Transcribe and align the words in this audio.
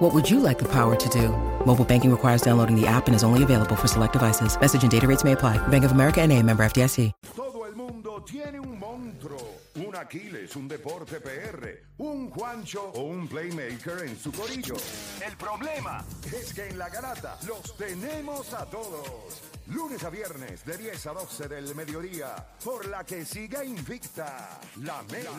What 0.00 0.14
would 0.14 0.30
you 0.30 0.40
like 0.40 0.58
the 0.58 0.68
power 0.68 0.96
to 0.96 1.08
do? 1.10 1.28
Mobile 1.66 1.84
banking 1.84 2.10
requires 2.10 2.40
downloading 2.40 2.74
the 2.74 2.86
app 2.86 3.06
and 3.06 3.14
is 3.14 3.22
only 3.22 3.42
available 3.42 3.76
for 3.76 3.86
select 3.86 4.14
devices. 4.14 4.58
Message 4.58 4.82
and 4.82 4.90
data 4.90 5.06
rates 5.06 5.24
may 5.24 5.32
apply. 5.32 5.58
Bank 5.68 5.84
of 5.84 5.92
America 5.92 6.22
and 6.22 6.32
a 6.32 6.42
member 6.42 6.64
FDIC. 6.64 7.12
Todo 7.36 7.66
el 7.66 7.76
mundo 7.76 8.24
tiene 8.24 8.58
un 8.58 8.78
monstruo, 8.78 9.58
un 9.76 9.94
Aquiles, 9.94 10.56
un 10.56 10.68
Deporte 10.68 11.20
PR, 11.20 11.82
un 11.98 12.30
Juancho 12.30 12.92
o 12.94 13.02
un 13.10 13.28
Playmaker 13.28 14.06
en 14.06 14.16
su 14.16 14.32
corillo. 14.32 14.76
El 15.22 15.36
problema 15.36 16.02
es 16.32 16.54
que 16.54 16.68
en 16.68 16.78
la 16.78 16.88
garata 16.88 17.36
los 17.46 17.76
tenemos 17.76 18.54
a 18.54 18.64
todos. 18.64 19.42
Lunes 19.66 20.02
a 20.02 20.08
viernes 20.08 20.64
de 20.64 20.78
10 20.78 21.06
a 21.08 21.12
12 21.12 21.48
del 21.48 21.74
mediodía, 21.74 22.36
por 22.64 22.86
la 22.86 23.04
que 23.04 23.26
siga 23.26 23.62
invicta 23.62 24.60
la 24.82 25.02
mega. 25.10 25.30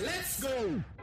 Let's 0.00 0.40
go. 0.40 0.95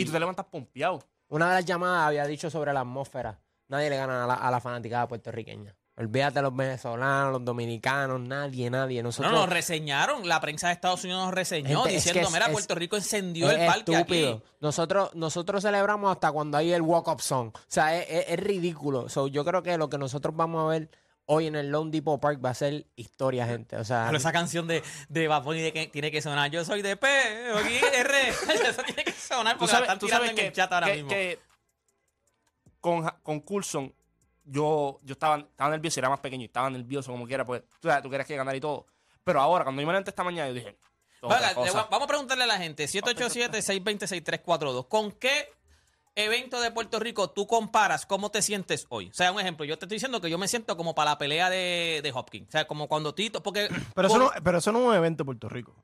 Y 0.00 0.04
tú 0.04 0.12
te 0.12 0.20
levantas 0.20 0.46
pompeado. 0.46 1.02
una 1.28 1.48
de 1.48 1.54
las 1.54 1.64
llamadas 1.64 2.06
había 2.08 2.26
dicho 2.26 2.50
sobre 2.50 2.72
la 2.72 2.80
atmósfera. 2.80 3.38
Nadie 3.68 3.90
le 3.90 3.96
gana 3.96 4.24
a 4.24 4.26
la, 4.26 4.34
a 4.34 4.50
la 4.50 4.60
fanaticada 4.60 5.06
puertorriqueña. 5.08 5.74
Olvídate 5.96 6.40
los 6.40 6.54
venezolanos, 6.54 7.32
los 7.32 7.44
dominicanos, 7.44 8.20
nadie, 8.20 8.70
nadie. 8.70 9.02
No, 9.02 9.08
Nosotros, 9.08 9.32
nos 9.32 9.48
reseñaron, 9.48 10.28
la 10.28 10.40
prensa 10.40 10.68
de 10.68 10.74
Estados 10.74 11.02
Unidos 11.02 11.24
nos 11.24 11.34
reseñó 11.34 11.82
Gente, 11.82 11.96
es 11.96 12.04
diciendo, 12.04 12.20
que 12.20 12.26
es- 12.28 12.32
mira, 12.32 12.46
es- 12.46 12.52
Puerto 12.52 12.74
Rico 12.76 12.96
encendió 12.96 13.50
es 13.50 13.58
el 13.58 13.66
parque 13.66 13.92
estúpido. 13.92 14.34
aquí. 14.34 14.42
Nosotros, 14.60 15.10
nosotros 15.16 15.60
celebramos 15.62 16.12
hasta 16.12 16.30
cuando 16.30 16.56
hay 16.56 16.72
el 16.72 16.82
walk-up 16.82 17.20
song. 17.20 17.48
O 17.52 17.60
sea, 17.66 17.96
es, 17.98 18.06
es- 18.08 18.24
es 18.28 18.38
ridículo. 18.40 19.08
So, 19.08 19.26
yo 19.26 19.44
creo 19.44 19.62
que 19.64 19.76
lo 19.76 19.88
que 19.90 19.98
nosotros 19.98 20.36
vamos 20.36 20.64
a 20.64 20.68
ver 20.78 20.88
hoy 21.30 21.46
en 21.46 21.56
el 21.56 21.70
Lone 21.70 21.90
Depot 21.90 22.20
Park 22.20 22.40
va 22.44 22.50
a 22.50 22.54
ser 22.54 22.86
historia, 22.96 23.46
gente. 23.46 23.76
O 23.76 23.84
sea, 23.84 24.04
Pero 24.06 24.18
esa 24.18 24.32
canción 24.32 24.66
de, 24.66 24.82
de 25.08 25.28
Bad 25.28 25.42
Bunny 25.42 25.60
de 25.60 25.72
que 25.72 25.86
tiene 25.88 26.10
que 26.10 26.22
sonar, 26.22 26.50
yo 26.50 26.64
soy 26.64 26.82
de 26.82 26.96
P, 26.96 27.06
aquí 27.54 27.78
R, 27.94 28.28
eso 28.68 28.82
tiene 28.82 29.04
que 29.04 29.12
sonar 29.12 29.54
Tú 29.54 29.60
porque 29.60 29.72
la 29.72 29.78
sabes, 29.78 29.88
están 29.88 29.98
tirando 29.98 30.16
sabes 30.24 30.30
en 30.30 30.36
que, 30.36 30.46
el 30.46 30.52
chat 30.52 30.72
ahora 30.72 30.86
que- 30.86 30.94
mismo. 30.94 31.08
que 31.10 31.38
con, 32.80 33.02
con 33.22 33.40
Coulson, 33.40 33.92
yo, 34.44 35.00
yo 35.02 35.12
estaba, 35.12 35.38
estaba 35.38 35.70
nervioso, 35.70 36.00
era 36.00 36.08
más 36.08 36.20
pequeño 36.20 36.42
y 36.42 36.46
estaba 36.46 36.70
nervioso 36.70 37.12
como 37.12 37.26
quiera, 37.26 37.44
pues 37.44 37.62
tú, 37.80 37.88
sabes, 37.88 38.02
tú 38.02 38.10
querías 38.10 38.26
que 38.26 38.36
ganar 38.36 38.56
y 38.56 38.60
todo. 38.60 38.86
Pero 39.24 39.40
ahora, 39.40 39.64
cuando 39.64 39.82
yo 39.82 39.86
me 39.86 39.92
levanté 39.92 40.10
esta 40.10 40.24
mañana, 40.24 40.48
yo 40.48 40.54
dije, 40.54 40.76
otra 41.20 41.54
cosa. 41.54 41.86
vamos 41.90 42.04
a 42.04 42.06
preguntarle 42.06 42.44
a 42.44 42.46
la 42.46 42.56
gente, 42.56 42.84
787-620-6342, 42.86 44.88
¿con 44.88 45.12
qué 45.12 45.52
evento 46.18 46.60
de 46.60 46.70
Puerto 46.70 46.98
Rico 46.98 47.30
tú 47.30 47.46
comparas 47.46 48.06
cómo 48.06 48.30
te 48.30 48.42
sientes 48.42 48.86
hoy? 48.90 49.08
O 49.10 49.14
sea, 49.14 49.32
un 49.32 49.40
ejemplo, 49.40 49.64
yo 49.64 49.78
te 49.78 49.84
estoy 49.86 49.96
diciendo 49.96 50.20
que 50.20 50.30
yo 50.30 50.38
me 50.38 50.48
siento 50.48 50.76
como 50.76 50.94
para 50.94 51.12
la 51.12 51.18
pelea 51.18 51.50
de, 51.50 52.00
de 52.02 52.12
Hopkins, 52.14 52.48
o 52.48 52.52
sea, 52.52 52.66
como 52.66 52.88
cuando 52.88 53.14
Tito, 53.14 53.42
porque... 53.42 53.68
Pero 53.94 54.08
eso, 54.08 54.18
no, 54.18 54.30
pero 54.42 54.58
eso 54.58 54.72
no 54.72 54.80
es 54.80 54.86
un 54.88 54.94
evento 54.94 55.22
de 55.22 55.26
Puerto 55.26 55.48
Rico. 55.48 55.74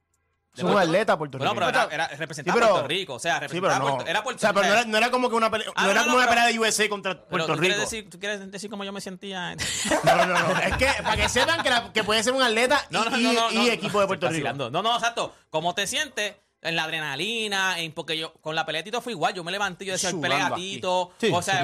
¿De 0.55 0.61
Es 0.61 0.65
un 0.65 0.71
Puerto- 0.71 0.87
atleta 0.89 1.15
Bueno, 1.17 1.33
puertorriqueño. 1.41 1.55
pero 1.73 1.91
era, 1.91 2.07
era 2.07 2.35
Sí, 2.35 2.43
pero- 2.45 2.53
Puerto 2.69 2.87
Rico, 2.87 3.15
o 3.15 3.19
sea, 3.19 3.41
Sí, 3.49 3.61
pero 3.61 3.77
no. 3.77 3.89
Puerto, 3.97 4.07
era 4.09 4.23
Puerto 4.23 4.37
o 4.37 4.41
sea, 4.41 4.53
pero 4.53 4.67
no 4.69 4.73
era, 4.73 4.85
no 4.85 4.97
era 4.99 5.11
como 5.11 5.29
que 5.29 5.35
una 5.35 5.51
pelea, 5.51 5.67
Ah, 5.75 5.81
no 5.83 5.87
no, 5.87 5.91
era 5.91 6.01
no, 6.03 6.07
como 6.07 6.19
una 6.19 6.29
pelea 6.29 6.47
de 6.47 6.59
USA 6.61 6.89
contra 6.89 7.25
Puerto 7.27 7.53
¿tú 7.55 7.59
quieres 7.59 7.77
Rico. 7.79 7.91
decir, 7.91 8.09
¿Tú 8.11 8.21
quieres 8.21 8.51
decir 8.53 8.71
cómo 8.71 8.85
yo 8.85 8.93
me 8.93 9.01
sentía? 9.01 9.57
No, 10.05 10.15
no, 10.15 10.27
no, 10.27 10.39
no. 10.55 10.61
Es 10.61 10.77
que 10.77 10.87
para 11.03 11.17
que 11.17 11.29
sepan 11.29 11.61
que, 11.61 11.71
la- 11.71 11.93
que 11.93 12.05
puede 12.05 12.23
ser 12.23 12.35
un 12.35 12.43
atleta 12.43 12.81
y, 12.89 12.95
No, 12.95 13.05
no, 13.05 13.19
y- 13.19 13.23
no, 13.25 13.33
no, 13.33 13.51
y 13.51 13.55
no, 13.57 13.63
equipo 13.67 13.95
no, 13.95 14.01
de 14.03 14.07
Puerto 14.07 14.29
Rico. 14.29 14.53
No, 14.53 14.71
no, 14.71 14.95
exacto. 14.95 15.35
¿Cómo 15.51 15.75
te 15.75 15.89
sientes? 15.89 16.37
En 16.65 16.75
la 16.77 16.85
adrenalina, 16.85 17.79
en, 17.79 17.93
porque 17.93 18.17
yo 18.19 18.33
con 18.41 18.55
la 18.57 18.65
pelea 18.67 18.81
de 18.81 18.85
Tito 18.85 19.01
fue 19.01 19.13
igual. 19.13 19.35
Yo 19.35 19.45
me 19.45 19.53
levanté 19.53 19.85
y 19.85 19.89
yo 19.89 19.93
decía, 19.93 20.09
hoy 20.09 20.21
pelea 20.23 20.47
a. 20.47 20.49
Tito. 20.57 21.13
Sí, 21.19 21.31
o 21.33 21.43
sea, 21.43 21.63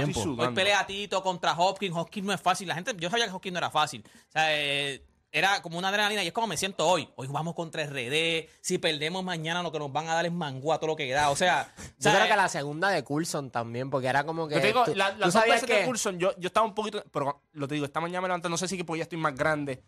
hoy 0.49 0.55
pelea 0.55 0.81
a 0.81 0.87
Tito 0.87 1.22
contra 1.22 1.53
Hopkins. 1.55 1.97
Hopkins 1.97 2.27
no 2.27 2.33
es 2.33 2.41
fácil. 2.41 2.69
La 2.69 2.75
gente, 2.75 2.93
yo 2.99 3.11
sabía 3.11 3.27
que 3.27 3.33
Hopkins 3.33 3.53
no 3.55 3.59
era 3.59 3.71
fácil. 3.71 4.05
O 4.06 4.31
sea, 4.33 4.55
eh, 4.56 5.03
era 5.33 5.62
como 5.62 5.78
una 5.78 5.88
adrenalina 5.88 6.22
y 6.25 6.27
es 6.27 6.33
como 6.33 6.49
me 6.49 6.56
siento 6.56 6.87
hoy. 6.87 7.09
Hoy 7.16 7.29
vamos 7.29 7.55
contra 7.55 7.85
RD. 7.87 8.49
Si 8.61 8.79
perdemos 8.79 9.25
mañana, 9.25 9.62
lo 9.62 9.70
que 9.73 9.79
nos 9.79 9.91
van 9.93 10.08
a 10.08 10.14
dar 10.14 10.26
es 10.26 10.32
mangú 10.32 10.73
a 10.73 10.79
todo 10.79 10.88
lo 10.88 10.97
que 10.97 11.11
da. 11.11 11.31
O 11.31 11.37
sea, 11.37 11.73
yo 11.99 12.11
creo 12.11 12.26
que 12.29 12.37
la 12.37 12.49
segunda 12.49 12.88
de 12.91 13.03
Coulson 13.05 13.50
también, 13.50 13.88
porque 13.91 14.08
era 14.08 14.25
como 14.25 14.49
que. 14.49 14.56
Yo 14.56 14.61
te 14.61 14.67
digo, 14.67 14.85
tú- 14.85 14.94
la- 14.96 15.14
tú 15.14 15.20
las 15.20 15.32
dos 15.32 15.41
sabías 15.41 15.62
veces 15.62 15.69
de 15.69 15.76
que- 15.81 15.85
Coulson, 15.87 16.19
yo, 16.19 16.32
yo 16.38 16.49
estaba 16.49 16.67
un 16.67 16.75
poquito. 16.75 17.03
Pero 17.11 17.43
lo 17.53 17.67
te 17.67 17.75
digo, 17.75 17.87
esta 17.87 18.00
mañana 18.00 18.20
me 18.20 18.29
levanté, 18.29 18.49
no 18.50 18.58
sé 18.58 18.69
si 18.69 18.76
que 18.76 18.85
porque 18.85 18.99
ya 18.99 19.03
estoy 19.05 19.19
más 19.19 19.35
grande. 19.35 19.82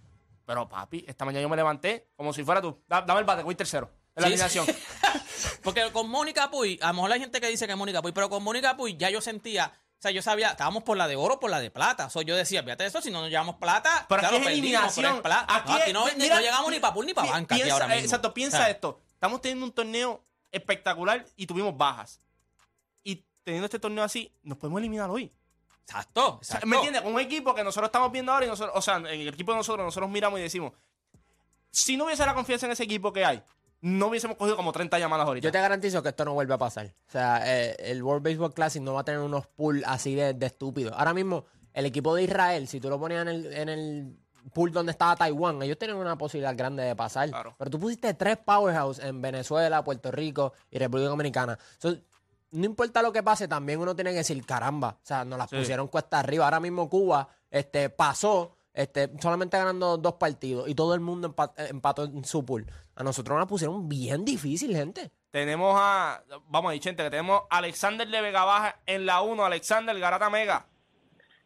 Pero 0.46 0.68
papi, 0.68 1.04
esta 1.06 1.24
mañana 1.24 1.42
yo 1.42 1.48
me 1.48 1.56
levanté 1.56 2.08
como 2.16 2.32
si 2.32 2.42
fuera 2.44 2.62
tú. 2.62 2.80
Da- 2.88 3.02
Dame 3.02 3.20
el 3.20 3.26
bate, 3.26 3.42
voy 3.42 3.54
tercero. 3.54 3.90
La 4.14 4.22
Sí, 4.26 4.32
alineación. 4.34 4.66
Porque 5.62 5.90
con 5.92 6.08
Mónica 6.08 6.50
Puy, 6.50 6.78
a 6.82 6.88
lo 6.88 6.94
mejor 6.94 7.12
hay 7.12 7.20
gente 7.20 7.40
que 7.40 7.48
dice 7.48 7.66
que 7.66 7.72
es 7.72 7.78
Mónica 7.78 8.02
Puy, 8.02 8.12
pero 8.12 8.28
con 8.28 8.42
Mónica 8.42 8.76
Puy 8.76 8.96
ya 8.96 9.08
yo 9.10 9.20
sentía, 9.20 9.72
o 9.98 10.02
sea, 10.02 10.10
yo 10.10 10.20
sabía, 10.22 10.50
estábamos 10.50 10.82
por 10.82 10.96
la 10.96 11.06
de 11.08 11.16
oro, 11.16 11.40
por 11.40 11.50
la 11.50 11.60
de 11.60 11.70
plata. 11.70 12.06
O 12.06 12.10
sea, 12.10 12.22
yo 12.22 12.36
decía, 12.36 12.62
fíjate 12.62 12.84
eso, 12.84 13.00
si 13.00 13.10
no 13.10 13.20
nos 13.22 13.30
llevamos 13.30 13.56
plata, 13.56 14.04
Pero 14.08 14.20
claro, 14.20 14.36
aquí 14.36 14.46
es 14.46 14.52
eliminación. 14.52 15.04
pero 15.04 15.16
es 15.16 15.22
plata. 15.22 15.46
No, 15.66 15.74
aquí 15.74 15.92
no, 15.92 16.08
es- 16.08 16.16
no 16.18 16.40
llegamos 16.40 16.70
ni 16.70 16.80
para 16.80 16.92
pool 16.94 17.06
ni 17.06 17.14
para 17.14 17.30
banca 17.30 17.54
aquí 17.54 17.62
piensa- 17.62 17.72
ahora 17.74 17.88
mismo. 17.88 18.04
Exacto, 18.04 18.34
piensa 18.34 18.56
O 18.58 18.60
sea, 18.60 18.70
esto. 18.70 19.00
Estamos 19.14 19.40
teniendo 19.40 19.64
un 19.66 19.72
torneo 19.72 20.22
espectacular 20.50 21.24
y 21.36 21.46
tuvimos 21.46 21.76
bajas. 21.76 22.20
Y 23.04 23.24
teniendo 23.44 23.64
este 23.66 23.78
torneo 23.78 24.04
así, 24.04 24.30
nos 24.42 24.58
podemos 24.58 24.78
eliminar 24.80 25.08
hoy. 25.08 25.32
Exacto. 25.86 26.40
¿Me 26.66 26.76
entiendes? 26.76 27.02
Un 27.04 27.18
equipo 27.18 27.54
que 27.54 27.64
nosotros 27.64 27.88
estamos 27.88 28.12
viendo 28.12 28.32
ahora 28.32 28.46
y 28.46 28.48
nosotros, 28.48 28.74
o 28.76 28.82
sea, 28.82 28.96
en 28.96 29.06
el 29.06 29.28
equipo 29.28 29.52
de 29.52 29.58
nosotros, 29.58 29.84
nosotros 29.84 30.10
miramos 30.10 30.38
y 30.38 30.42
decimos, 30.42 30.72
Si 31.70 31.96
no 31.96 32.04
hubiese 32.04 32.26
la 32.26 32.34
confianza 32.34 32.66
en 32.66 32.72
ese 32.72 32.82
equipo 32.84 33.12
que 33.12 33.24
hay, 33.24 33.42
no 33.82 34.06
hubiésemos 34.06 34.36
cogido 34.36 34.56
como 34.56 34.72
30 34.72 34.98
llamadas 34.98 35.26
ahorita. 35.26 35.44
Yo 35.44 35.52
te 35.52 35.60
garantizo 35.60 36.02
que 36.02 36.08
esto 36.08 36.24
no 36.24 36.32
vuelve 36.34 36.54
a 36.54 36.58
pasar. 36.58 36.86
O 36.86 37.10
sea, 37.10 37.42
eh, 37.44 37.76
el 37.78 38.02
World 38.02 38.24
Baseball 38.24 38.54
Classic 38.54 38.80
no 38.82 38.94
va 38.94 39.00
a 39.00 39.04
tener 39.04 39.20
unos 39.20 39.46
pools 39.48 39.82
así 39.86 40.14
de, 40.14 40.34
de 40.34 40.46
estúpidos. 40.46 40.94
Ahora 40.96 41.12
mismo, 41.12 41.44
el 41.74 41.86
equipo 41.86 42.14
de 42.14 42.22
Israel, 42.24 42.66
si 42.68 42.80
tú 42.80 42.88
lo 42.88 42.98
ponías 42.98 43.22
en 43.22 43.28
el, 43.28 43.52
en 43.52 43.68
el 43.68 44.16
pool 44.52 44.72
donde 44.72 44.92
estaba 44.92 45.16
Taiwán, 45.16 45.60
ellos 45.62 45.78
tienen 45.78 45.96
una 45.96 46.16
posibilidad 46.16 46.56
grande 46.56 46.82
de 46.84 46.96
pasar. 46.96 47.28
Claro. 47.28 47.54
Pero 47.58 47.70
tú 47.70 47.78
pusiste 47.80 48.14
tres 48.14 48.38
powerhouse 48.38 48.98
en 49.00 49.20
Venezuela, 49.20 49.82
Puerto 49.84 50.10
Rico 50.10 50.52
y 50.70 50.78
República 50.78 51.08
Dominicana. 51.10 51.58
So, 51.78 51.94
no 52.52 52.64
importa 52.66 53.02
lo 53.02 53.12
que 53.12 53.22
pase, 53.22 53.48
también 53.48 53.80
uno 53.80 53.94
tiene 53.96 54.10
que 54.10 54.18
decir, 54.18 54.44
caramba, 54.44 54.98
o 55.02 55.06
sea, 55.06 55.24
nos 55.24 55.38
las 55.38 55.48
Sí. 55.50 55.56
pusieron 55.56 55.88
cuesta 55.88 56.18
arriba. 56.20 56.44
Ahora 56.44 56.60
mismo 56.60 56.88
Cuba 56.88 57.28
este, 57.50 57.88
pasó 57.88 58.54
este, 58.74 59.10
solamente 59.20 59.56
ganando 59.58 59.96
dos 59.98 60.14
partidos 60.14 60.68
y 60.68 60.74
todo 60.74 60.94
el 60.94 61.00
mundo 61.00 61.34
empa- 61.34 61.52
eh, 61.56 61.68
empató 61.70 62.04
en 62.04 62.24
su 62.24 62.44
pool. 62.44 62.66
A 62.94 63.02
nosotros 63.02 63.34
nos 63.34 63.44
la 63.44 63.48
pusieron 63.48 63.88
bien 63.88 64.24
difícil, 64.24 64.76
gente. 64.76 65.10
Tenemos 65.30 65.74
a. 65.78 66.22
Vamos 66.48 66.72
a 66.72 66.74
gente, 66.74 67.02
que 67.02 67.10
tenemos 67.10 67.42
a 67.48 67.58
Alexander 67.58 68.06
de 68.06 68.20
Vega 68.20 68.44
Baja 68.44 68.76
en 68.86 69.06
la 69.06 69.22
1. 69.22 69.44
Alexander 69.44 69.98
Garata 69.98 70.28
Mega. 70.28 70.66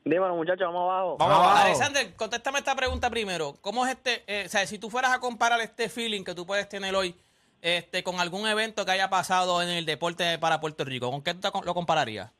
Dímelo, 0.04 0.36
muchachos, 0.36 0.66
vamos 0.66 0.90
abajo. 0.90 1.16
Vamos 1.18 1.36
abajo. 1.36 1.56
Alexander, 1.64 2.14
contéstame 2.14 2.58
esta 2.58 2.74
pregunta 2.76 3.10
primero. 3.10 3.54
¿Cómo 3.60 3.84
es 3.84 3.92
este, 3.92 4.22
eh, 4.26 4.44
o 4.46 4.48
sea, 4.48 4.66
si 4.66 4.78
tú 4.78 4.88
fueras 4.88 5.12
a 5.12 5.18
comparar 5.18 5.60
este 5.60 5.88
feeling 5.88 6.22
que 6.22 6.34
tú 6.34 6.46
puedes 6.46 6.68
tener 6.68 6.94
hoy 6.94 7.16
este, 7.60 8.04
con 8.04 8.20
algún 8.20 8.46
evento 8.46 8.84
que 8.84 8.92
haya 8.92 9.10
pasado 9.10 9.62
en 9.62 9.68
el 9.68 9.84
deporte 9.84 10.38
para 10.38 10.60
Puerto 10.60 10.84
Rico, 10.84 11.10
¿con 11.10 11.22
qué 11.22 11.34
tú 11.34 11.48
lo 11.64 11.74
compararías? 11.74 12.30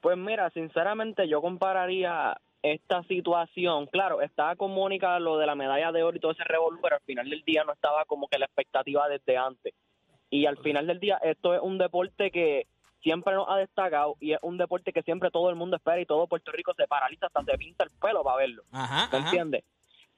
Pues 0.00 0.16
mira, 0.16 0.48
sinceramente 0.50 1.28
yo 1.28 1.42
compararía 1.42 2.40
esta 2.62 3.02
situación. 3.04 3.86
Claro, 3.86 4.20
estaba 4.20 4.56
con 4.56 4.72
Mónica 4.72 5.18
lo 5.20 5.38
de 5.38 5.46
la 5.46 5.54
medalla 5.54 5.92
de 5.92 6.02
oro 6.02 6.16
y 6.16 6.20
todo 6.20 6.32
ese 6.32 6.44
revolver, 6.44 6.80
pero 6.82 6.96
al 6.96 7.02
final 7.02 7.30
del 7.30 7.42
día 7.42 7.64
no 7.64 7.72
estaba 7.72 8.04
como 8.04 8.28
que 8.28 8.38
la 8.38 8.46
expectativa 8.46 9.08
desde 9.08 9.36
antes. 9.36 9.74
Y 10.30 10.46
al 10.46 10.58
final 10.58 10.86
del 10.86 11.00
día 11.00 11.18
esto 11.22 11.54
es 11.54 11.60
un 11.62 11.78
deporte 11.78 12.30
que 12.30 12.66
siempre 13.02 13.34
nos 13.34 13.48
ha 13.48 13.56
destacado 13.56 14.16
y 14.20 14.32
es 14.32 14.38
un 14.42 14.58
deporte 14.58 14.92
que 14.92 15.02
siempre 15.02 15.30
todo 15.30 15.50
el 15.50 15.56
mundo 15.56 15.76
espera 15.76 16.00
y 16.00 16.06
todo 16.06 16.26
Puerto 16.26 16.52
Rico 16.52 16.74
se 16.76 16.86
paraliza 16.86 17.26
hasta 17.26 17.44
se 17.44 17.56
pinta 17.56 17.84
el 17.84 17.90
pelo 17.90 18.22
para 18.22 18.38
verlo. 18.38 18.64
Ajá, 18.72 19.08
¿Me 19.10 19.18
ajá. 19.18 19.28
entiendes? 19.28 19.64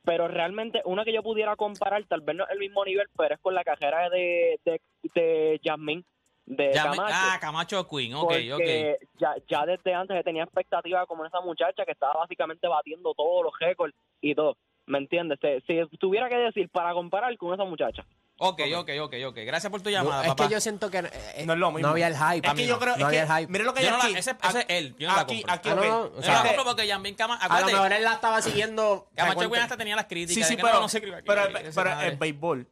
Pero 0.02 0.28
realmente, 0.28 0.80
una 0.86 1.04
que 1.04 1.12
yo 1.12 1.22
pudiera 1.22 1.56
comparar, 1.56 2.02
tal 2.04 2.22
vez 2.22 2.34
no 2.34 2.44
es 2.44 2.50
el 2.50 2.58
mismo 2.58 2.84
nivel, 2.84 3.06
pero 3.16 3.34
es 3.34 3.40
con 3.40 3.54
la 3.54 3.64
carrera 3.64 4.08
de, 4.08 4.58
de, 4.64 4.80
de 5.14 5.60
Yasmín, 5.62 6.04
de 6.50 6.72
Ya 6.74 6.86
me- 6.90 6.96
Camacho. 6.96 7.14
ah, 7.16 7.38
Camacho 7.40 7.86
Queen, 7.88 8.14
ok, 8.14 8.22
ok. 8.24 8.32
porque 8.50 8.98
Ya, 9.18 9.34
ya 9.48 9.66
desde 9.66 9.94
antes 9.94 10.16
se 10.16 10.24
tenía 10.24 10.42
expectativa 10.42 11.06
como 11.06 11.24
esa 11.24 11.40
muchacha 11.40 11.84
que 11.84 11.92
estaba 11.92 12.12
básicamente 12.14 12.66
batiendo 12.66 13.14
todos 13.14 13.44
los 13.44 13.52
récords 13.58 13.94
y 14.20 14.34
todo. 14.34 14.56
¿Me 14.86 14.98
entiendes? 14.98 15.38
Si, 15.66 15.80
si 15.88 15.96
tuviera 15.98 16.28
que 16.28 16.36
decir 16.36 16.68
para 16.68 16.92
comparar 16.92 17.36
con 17.36 17.54
esa 17.54 17.64
muchacha. 17.64 18.04
Ok, 18.42 18.62
ok, 18.74 18.88
ok, 19.02 19.14
ok. 19.26 19.36
Gracias 19.44 19.70
por 19.70 19.80
tu 19.82 19.90
llamada, 19.90 20.22
es 20.22 20.28
papá. 20.30 20.48
que 20.48 20.54
yo 20.54 20.60
siento 20.60 20.90
que 20.90 20.98
eh, 20.98 21.44
No 21.46 21.52
es 21.52 21.58
lo 21.58 21.70
mismo. 21.70 21.86
no 21.86 21.92
había 21.92 22.08
el 22.08 22.16
hype. 22.16 22.48
Es 22.48 22.54
que 22.54 22.66
yo 22.66 22.78
creo. 22.80 22.94
no 22.96 22.98
es 22.98 23.04
había 23.04 23.26
que, 23.26 23.32
el 23.32 23.38
hype. 23.38 23.52
Mire 23.52 23.64
lo 23.64 23.74
que 23.74 23.80
hay 23.80 23.84
Yo 23.86 23.92
no 23.92 23.98
la- 23.98 24.18
ese- 24.18 24.30
ese 24.42 24.58
es 24.60 24.66
él, 24.68 24.96
yo 24.98 25.08
no 25.08 25.14
la 25.14 25.20
aquí, 25.20 25.42
compro. 25.42 25.54
aquí, 25.54 25.68
Ah, 25.68 25.74
no, 25.74 25.80
ok. 25.82 25.86
no, 25.86 26.02
o 26.18 26.20
Yo 26.22 26.26
no 26.28 26.34
la 26.34 26.42
compro 26.42 26.64
porque 26.64 26.86
Yambin 26.88 27.14
Cama... 27.14 27.36
A 27.36 27.60
lo 27.60 27.66
mejor 27.66 27.92
él 27.92 28.02
la 28.02 28.14
estaba 28.14 28.42
siguiendo. 28.42 29.08
Camacho. 29.14 29.48
Queen 29.50 29.62
hasta 29.62 29.76
tenía 29.76 29.94
las 29.94 30.06
críticas. 30.06 30.34
Sí, 30.48 30.56
sí, 30.56 30.60
pero, 30.60 30.72
no, 30.74 30.80
no 30.80 30.88
se 30.88 30.98
aquí, 30.98 31.06
pero, 31.24 31.42
pero 31.72 32.00
el 32.00 32.16
béisbol. 32.16 32.66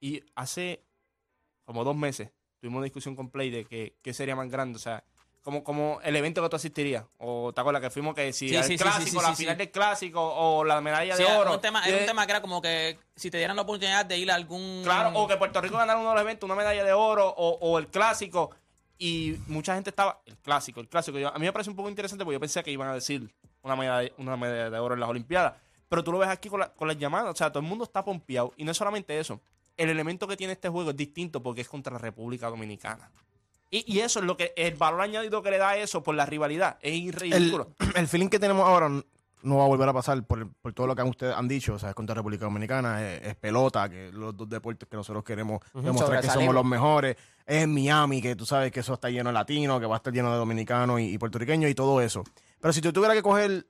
Y 0.00 0.22
hace 0.34 0.82
como 1.64 1.84
dos 1.84 1.94
meses 1.96 2.30
tuvimos 2.62 2.78
una 2.78 2.84
discusión 2.84 3.16
con 3.16 3.28
Play 3.28 3.50
de 3.50 3.64
que 3.64 3.96
qué 4.02 4.14
sería 4.14 4.36
más 4.36 4.48
grande. 4.48 4.76
O 4.76 4.78
sea, 4.78 5.02
como, 5.42 5.64
como 5.64 5.98
el 6.04 6.14
evento 6.14 6.40
que 6.40 6.48
tú 6.48 6.54
asistirías. 6.54 7.04
O 7.18 7.52
te 7.52 7.60
acuerdas 7.60 7.82
que 7.82 7.90
fuimos 7.90 8.14
que 8.14 8.32
si 8.32 8.48
Sí, 8.48 8.54
el 8.54 8.62
sí, 8.62 8.76
clásico, 8.78 9.20
sí, 9.20 9.26
la 9.26 9.34
final 9.34 9.56
del 9.58 9.70
clásico 9.72 10.20
o 10.22 10.62
la 10.64 10.80
medalla 10.80 11.16
de 11.16 11.24
era 11.24 11.38
oro. 11.40 11.54
un 11.54 11.60
tema, 11.60 11.84
era 11.84 11.98
un 11.98 12.06
tema 12.06 12.24
que 12.24 12.30
era 12.32 12.40
como 12.40 12.62
que 12.62 12.96
si 13.16 13.28
te 13.32 13.38
dieran 13.38 13.56
la 13.56 13.62
oportunidad 13.62 14.06
de 14.06 14.16
ir 14.16 14.30
a 14.30 14.36
algún... 14.36 14.82
Claro, 14.84 15.10
o 15.18 15.26
que 15.26 15.36
Puerto 15.36 15.60
Rico 15.60 15.76
ganara 15.76 15.98
uno 15.98 16.10
de 16.10 16.14
los 16.14 16.22
eventos, 16.22 16.46
una 16.46 16.54
medalla 16.54 16.84
de 16.84 16.92
oro 16.92 17.28
o, 17.28 17.58
o 17.60 17.78
el 17.80 17.88
clásico. 17.88 18.52
Y 18.98 19.36
mucha 19.48 19.74
gente 19.74 19.90
estaba. 19.90 20.20
El 20.26 20.36
clásico, 20.38 20.78
el 20.80 20.88
clásico. 20.88 21.18
Yo- 21.18 21.34
a 21.34 21.38
mí 21.40 21.44
me 21.44 21.52
parece 21.52 21.70
un 21.70 21.74
poco 21.76 21.88
interesante 21.88 22.24
porque 22.24 22.34
yo 22.36 22.40
pensé 22.40 22.62
que 22.62 22.70
iban 22.70 22.86
a 22.88 22.94
decir 22.94 23.28
una 23.62 23.74
medalla, 23.74 24.10
una 24.18 24.36
medalla 24.36 24.70
de 24.70 24.78
oro 24.78 24.94
en 24.94 25.00
las 25.00 25.08
Olimpiadas. 25.08 25.54
Pero 25.88 26.04
tú 26.04 26.12
lo 26.12 26.18
ves 26.18 26.28
aquí 26.28 26.48
con, 26.48 26.60
la- 26.60 26.72
con 26.72 26.86
las 26.86 26.96
llamadas. 26.96 27.34
O 27.34 27.36
sea, 27.36 27.50
todo 27.50 27.58
el 27.64 27.68
mundo 27.68 27.82
está 27.82 28.04
pompeado. 28.04 28.52
Y 28.56 28.62
no 28.62 28.70
es 28.70 28.76
solamente 28.76 29.18
eso. 29.18 29.40
El 29.76 29.88
elemento 29.90 30.28
que 30.28 30.36
tiene 30.36 30.52
este 30.54 30.68
juego 30.68 30.90
es 30.90 30.96
distinto 30.96 31.42
porque 31.42 31.62
es 31.62 31.68
contra 31.68 31.92
la 31.92 31.98
República 31.98 32.48
Dominicana. 32.50 33.10
Y, 33.70 33.90
y 33.90 34.00
eso 34.00 34.18
es 34.20 34.26
lo 34.26 34.36
que. 34.36 34.52
El 34.56 34.74
valor 34.74 35.00
añadido 35.00 35.42
que 35.42 35.50
le 35.50 35.58
da 35.58 35.76
eso 35.76 36.02
por 36.02 36.14
la 36.14 36.26
rivalidad. 36.26 36.76
Es 36.82 36.92
el, 36.92 37.12
ridículo. 37.12 37.70
el 37.96 38.06
feeling 38.06 38.28
que 38.28 38.38
tenemos 38.38 38.66
ahora 38.66 38.88
no 39.44 39.56
va 39.56 39.64
a 39.64 39.66
volver 39.66 39.88
a 39.88 39.92
pasar 39.92 40.22
por, 40.24 40.52
por 40.60 40.72
todo 40.72 40.86
lo 40.86 40.94
que 40.94 41.00
han- 41.02 41.08
ustedes 41.08 41.34
han 41.34 41.48
dicho. 41.48 41.74
O 41.74 41.78
sea, 41.78 41.88
es 41.88 41.94
contra 41.94 42.14
República 42.14 42.44
Dominicana, 42.44 43.02
es, 43.14 43.22
es 43.28 43.34
pelota, 43.36 43.88
que 43.88 44.12
los 44.12 44.36
dos 44.36 44.48
deportes 44.48 44.88
que 44.88 44.96
nosotros 44.96 45.24
queremos 45.24 45.60
demostrar 45.74 46.20
que 46.20 46.28
somos 46.28 46.54
los 46.54 46.64
mejores. 46.64 47.16
Es 47.46 47.66
Miami, 47.66 48.20
que 48.20 48.36
tú 48.36 48.44
sabes 48.46 48.70
que 48.70 48.80
eso 48.80 48.94
está 48.94 49.08
lleno 49.08 49.30
de 49.30 49.34
latinos, 49.34 49.80
que 49.80 49.86
va 49.86 49.96
a 49.96 49.98
estar 49.98 50.12
lleno 50.12 50.30
de 50.30 50.36
dominicanos 50.38 51.00
y, 51.00 51.14
y 51.14 51.18
puertorriqueños 51.18 51.70
y 51.70 51.74
todo 51.74 52.00
eso. 52.00 52.22
Pero 52.60 52.72
si 52.72 52.80
tú 52.80 52.92
tuviera 52.92 53.14
que 53.14 53.22
coger 53.22 53.66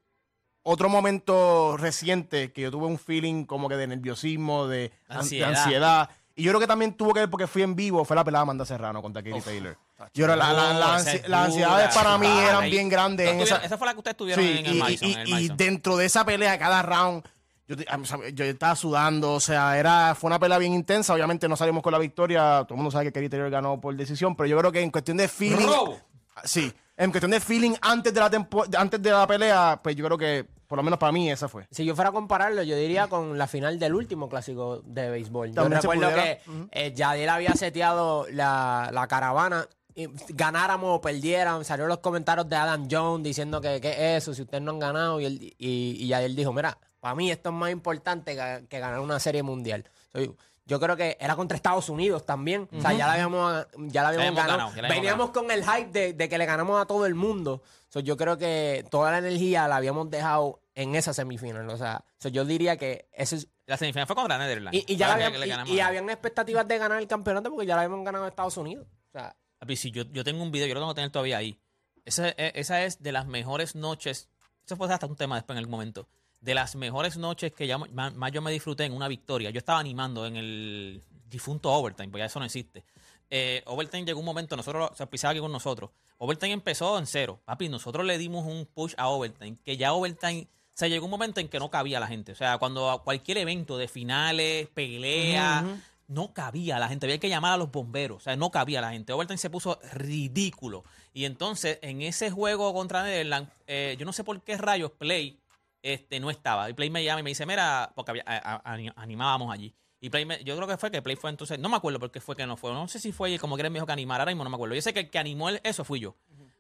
otro 0.65 0.89
momento 0.89 1.77
reciente 1.77 2.53
que 2.53 2.63
yo 2.63 2.71
tuve 2.71 2.87
un 2.87 2.99
feeling 2.99 3.45
como 3.45 3.69
que 3.69 3.77
de 3.77 3.87
nerviosismo, 3.87 4.67
de 4.69 4.93
de 5.09 5.45
Ansiedad. 5.45 6.11
Y 6.35 6.45
yo 6.45 6.51
creo 6.51 6.61
que 6.61 6.67
también 6.67 6.95
tuvo 6.95 7.13
que 7.13 7.21
ver 7.21 7.29
porque 7.31 7.47
fui 7.47 7.63
en 7.63 7.77
vivo, 7.77 8.05
fue 8.07 8.17
la 8.17 8.25
pelada 8.25 8.43
Amanda 8.43 8.65
Serrano 8.65 9.03
contra 9.03 9.23
Katie 9.23 9.43
Taylor. 9.43 9.77
Yo 10.15 10.27
la, 10.27 10.35
la- 10.37 10.99
ansi- 10.99 11.27
las 11.27 11.47
ansiedades 11.49 11.95
para 11.95 12.17
mí 12.19 12.27
eran 12.27 12.63
Ahí- 12.63 12.71
bien 12.71 12.89
grandes 12.89 13.29
en 13.29 13.41
esa, 13.41 13.59
esa 13.59 13.77
fue 13.77 13.87
la 13.87 13.93
que 13.93 13.99
ustedes 13.99 14.17
tuvieron 14.17 14.43
Sí, 14.45 14.51
en 14.59 14.67
el 14.67 14.75
y, 14.77 14.79
y- 14.79 15.13
en 15.13 15.21
el 15.21 15.29
y 15.29 15.33
Madison. 15.33 15.57
dentro 15.59 15.97
de 15.97 16.07
esa 16.07 16.25
pelea, 16.25 16.59
cada 16.59 16.83
round, 16.83 17.23
yo 17.69 18.45
estaba 18.45 18.75
sudando, 18.77 19.33
o 19.35 19.41
sea, 19.41 19.79
era, 19.79 20.15
fue 20.15 20.29
una 20.29 20.39
pelea 20.39 20.59
bien 20.59 20.73
intensa. 20.75 21.13
Obviamente 21.15 21.49
no 21.49 21.57
salimos 21.57 21.83
con 21.83 21.93
la 21.93 21.99
victoria, 21.99 22.65
todo 22.65 22.75
el 22.75 22.77
mundo 22.77 22.91
sabe 22.91 23.05
que 23.07 23.13
Kerry 23.13 23.29
Taylor 23.29 23.51
ganó 23.51 23.81
por 23.81 23.95
decisión, 23.95 24.35
pero 24.35 24.47
yo 24.49 24.59
creo 24.59 24.73
que 24.73 24.81
en 24.81 24.91
cuestión 24.91 25.17
de 25.19 25.29
feeling, 25.29 25.67
¡Robo! 25.67 26.01
Sí, 26.45 26.73
en 26.97 27.11
cuestión 27.11 27.31
de 27.31 27.41
feeling 27.41 27.75
antes 27.81 28.13
de 28.15 28.21
la 28.21 28.31
tempo- 28.31 28.65
antes 28.77 29.01
de 29.03 29.11
la 29.11 29.27
pelea, 29.27 29.81
pues 29.83 29.97
yo 29.97 30.05
creo 30.07 30.19
que 30.19 30.47
por 30.67 30.77
lo 30.79 30.83
menos 30.83 30.99
para 30.99 31.13
mí 31.13 31.31
esa 31.31 31.49
fue. 31.49 31.67
Si 31.71 31.85
yo 31.85 31.95
fuera 31.95 32.11
a 32.11 32.13
compararlo, 32.13 32.63
yo 32.63 32.77
diría 32.77 33.07
con 33.09 33.37
la 33.37 33.47
final 33.47 33.79
del 33.79 33.95
último 33.95 34.29
clásico 34.29 34.81
de 34.87 35.11
béisbol. 35.11 35.49
Yo 35.49 35.55
También 35.55 35.83
se 35.83 35.89
recuerdo 35.89 36.11
pudiera. 36.11 36.39
que 36.39 36.43
eh, 36.73 36.93
Yadiel 36.95 37.29
había 37.29 37.53
seteado 37.55 38.27
la, 38.31 38.89
la 38.93 39.07
caravana. 39.07 39.67
Y 39.95 40.09
ganáramos 40.31 40.97
o 40.97 41.01
perdieran, 41.03 41.67
salieron 41.67 41.91
los 41.91 41.99
comentarios 41.99 42.49
de 42.49 42.57
Adam 42.57 42.89
Jones 42.91 43.23
diciendo 43.25 43.61
que, 43.61 43.79
que 43.79 44.17
eso, 44.17 44.33
si 44.33 44.41
ustedes 44.41 44.63
no 44.63 44.71
han 44.71 44.79
ganado. 44.79 45.21
Y, 45.21 45.27
él, 45.27 45.43
y, 45.59 45.97
y 46.01 46.07
Yadiel 46.07 46.35
dijo: 46.35 46.51
Mira, 46.55 46.79
para 46.99 47.15
mí 47.15 47.31
esto 47.31 47.51
es 47.51 47.55
más 47.55 47.71
importante 47.71 48.35
que, 48.35 48.65
que 48.71 48.79
ganar 48.79 49.01
una 49.01 49.21
serie 49.21 49.43
mundial. 49.43 49.85
So, 50.15 50.35
yo, 50.65 50.81
creo 50.81 50.97
que 50.97 51.17
era 51.21 51.37
contra 51.37 51.57
Estados 51.57 51.89
Unidos 51.89 52.25
también. 52.27 52.69
O 52.77 52.81
sea, 52.81 52.93
ya 52.93 53.07
la 53.07 53.15
habíamos, 53.15 53.67
ya 53.79 54.03
la 54.03 54.09
habíamos 54.09 54.29
habíamos 54.29 54.37
ganado. 54.37 54.59
ganado, 54.59 54.75
ya 54.77 54.83
la 54.83 54.89
habíamos 54.89 55.03
Veníamos 55.03 55.31
con 55.31 55.51
el 55.51 55.65
hype 55.65 55.91
de, 55.91 56.13
de 56.15 56.29
que 56.29 56.39
le 56.39 56.47
ganamos 56.47 56.81
a 56.81 56.87
todo 56.87 57.07
el 57.07 57.15
mundo. 57.15 57.63
So, 57.89 58.01
yo 58.01 58.17
creo 58.17 58.39
que 58.39 58.85
toda 58.91 59.11
la 59.11 59.19
energía 59.19 59.69
la 59.69 59.77
habíamos 59.77 60.09
dejado 60.11 60.61
en 60.75 60.95
esa 60.95 61.13
semifinal. 61.13 61.69
O 61.69 61.77
sea, 61.77 62.05
so, 62.19 62.29
yo 62.29 62.45
diría 62.45 62.77
que 62.77 63.09
ese 63.13 63.37
es. 63.37 63.49
La 63.67 63.77
semifinal 63.77 64.07
fue 64.07 64.17
contra 64.17 64.39
Netherlands. 64.39 64.77
Y, 64.79 64.93
y 64.93 64.97
ya 64.97 65.17
le 65.17 65.47
y- 65.67 65.73
y 65.75 65.81
habían 65.81 66.09
expectativas 66.11 66.67
de 66.67 66.79
ganar 66.79 66.99
el 66.99 67.07
campeonato 67.07 67.51
porque 67.51 67.67
ya 67.67 67.77
la 67.77 67.83
habíamos 67.83 68.05
ganado 68.05 68.25
a 68.25 68.29
Estados 68.29 68.57
Unidos. 68.57 68.87
O 69.09 69.11
sea, 69.13 69.37
si 69.77 69.91
yo, 69.91 70.05
yo 70.11 70.25
tengo 70.25 70.43
un 70.43 70.51
video, 70.51 70.67
yo 70.67 70.75
lo 70.75 70.81
tengo 70.81 70.93
que 70.93 70.97
tener 70.97 71.11
todavía 71.11 71.37
ahí. 71.39 71.61
Esa, 72.05 72.29
e- 72.31 72.53
esa 72.57 72.83
es 72.85 73.03
de 73.03 73.13
las 73.13 73.27
mejores 73.27 73.75
noches. 73.77 74.29
Eso 74.65 74.77
fue 74.77 74.93
hasta 74.93 75.07
un 75.07 75.17
tema 75.17 75.37
después 75.37 75.55
en 75.55 75.59
algún 75.59 75.73
momento. 75.73 76.09
De 76.43 76.55
las 76.55 76.75
mejores 76.75 77.17
noches 77.17 77.53
que 77.53 77.67
ya 77.67 77.79
más, 77.79 78.33
yo 78.33 78.43
me 78.43 78.51
disfruté 78.51 78.85
en 78.85 78.93
una 78.93 79.09
victoria. 79.09 79.51
Yo 79.51 79.59
estaba 79.59 79.79
animando 79.79 80.27
en 80.27 80.37
el 80.37 81.03
difunto 81.31 81.73
Overtime, 81.73 82.09
porque 82.09 82.23
ya 82.23 82.27
eso 82.27 82.41
no 82.41 82.45
existe. 82.45 82.85
Eh, 83.31 83.63
Overtime 83.65 84.05
llegó 84.05 84.21
un 84.21 84.27
momento, 84.27 84.57
nosotros 84.57 84.91
se 84.95 85.07
pisaba 85.07 85.31
aquí 85.31 85.41
con 85.41 85.53
nosotros. 85.53 85.91
Overtime 86.19 86.53
empezó 86.53 86.99
en 86.99 87.07
cero. 87.07 87.41
Papi, 87.45 87.69
nosotros 87.69 88.05
le 88.05 88.19
dimos 88.19 88.45
un 88.45 88.67
push 88.67 88.93
a 88.99 89.09
Overtime, 89.09 89.57
que 89.65 89.77
ya 89.77 89.93
Overtime. 89.95 90.49
O 90.51 90.75
sea, 90.75 90.89
llegó 90.89 91.05
un 91.07 91.11
momento 91.11 91.41
en 91.41 91.49
que 91.49 91.59
no 91.59 91.71
cabía 91.71 92.01
la 92.01 92.09
gente. 92.09 92.33
O 92.33 92.35
sea, 92.35 92.59
cuando 92.59 92.91
a 92.91 93.03
cualquier 93.03 93.39
evento 93.39 93.79
de 93.79 93.89
finales, 93.89 94.69
peleas, 94.75 95.65
no 96.09 96.33
cabía 96.35 96.79
la 96.79 96.89
gente. 96.89 97.07
Había 97.07 97.19
que 97.19 97.29
llamar 97.29 97.53
a 97.53 97.57
los 97.57 97.71
bomberos. 97.71 98.19
O 98.19 98.21
sea, 98.21 98.37
no 98.37 98.51
cabía 98.51 98.81
la 98.81 98.91
gente. 98.91 99.13
Overtime 99.13 99.39
se 99.39 99.49
puso 99.51 99.79
ridículo. 99.93 100.85
Y 101.15 101.25
entonces, 101.25 101.79
en 101.83 102.03
ese 102.03 102.31
juego 102.31 102.75
contra 102.75 103.03
Netherlands, 103.03 103.53
eh, 103.67 103.97
yo 103.99 104.05
no 104.05 104.13
sé 104.13 104.25
por 104.25 104.43
qué 104.43 104.57
rayos 104.57 104.91
Play 104.93 105.42
este, 105.83 106.21
no 106.21 106.31
estaba. 106.31 106.69
Y 106.71 106.75
Play 106.75 106.91
me 106.91 107.03
llama 107.05 107.21
y 107.21 107.23
me 107.25 107.31
dice, 107.31 107.45
mira, 107.47 107.93
porque 107.95 108.11
había- 108.13 108.25
a- 108.27 108.55
a- 108.57 108.73
ani- 108.73 108.91
animábamos 108.97 109.53
allí. 109.53 109.75
Y 110.01 110.11
Play 110.11 110.25
me- 110.25 110.43
yo 110.45 110.57
creo 110.57 110.67
que 110.69 110.77
fue 110.77 110.91
que 110.91 111.01
Play 111.03 111.17
fue 111.17 111.31
entonces, 111.31 111.59
no 111.59 111.69
me 111.69 111.77
acuerdo 111.77 111.99
por 112.01 112.11
qué 112.11 112.21
fue 112.21 112.35
que 112.37 112.47
no 112.47 112.57
fue. 112.57 112.73
No 112.73 112.89
sé 112.89 112.99
si 112.99 113.13
fue 113.13 113.39
como 113.39 113.57
que 113.57 113.63
él 113.63 113.71
me 113.71 113.77
dijo 113.79 113.87
que 113.87 113.93
animara, 113.93 114.23
ahora 114.23 114.33
mismo 114.33 114.45
no 114.45 114.51
me 114.51 114.57
acuerdo. 114.57 114.75
Yo 114.75 114.83
sé 114.83 114.93
que 114.93 115.01
el 115.01 115.11
que 115.11 115.19
animó 115.19 115.49
el- 115.49 115.61
eso 115.65 115.85
fui 115.85 116.01
yo. 116.01 116.17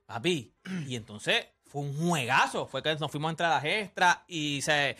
Papi. 0.06 0.52
Y 0.86 0.96
entonces 0.96 1.46
fue 1.64 1.82
un 1.82 1.96
juegazo. 2.08 2.66
Fue 2.66 2.82
que 2.82 2.94
nos 2.96 3.10
fuimos 3.10 3.28
a 3.28 3.30
entradas 3.30 3.64
extras 3.64 4.18
y 4.28 4.60
se, 4.62 4.96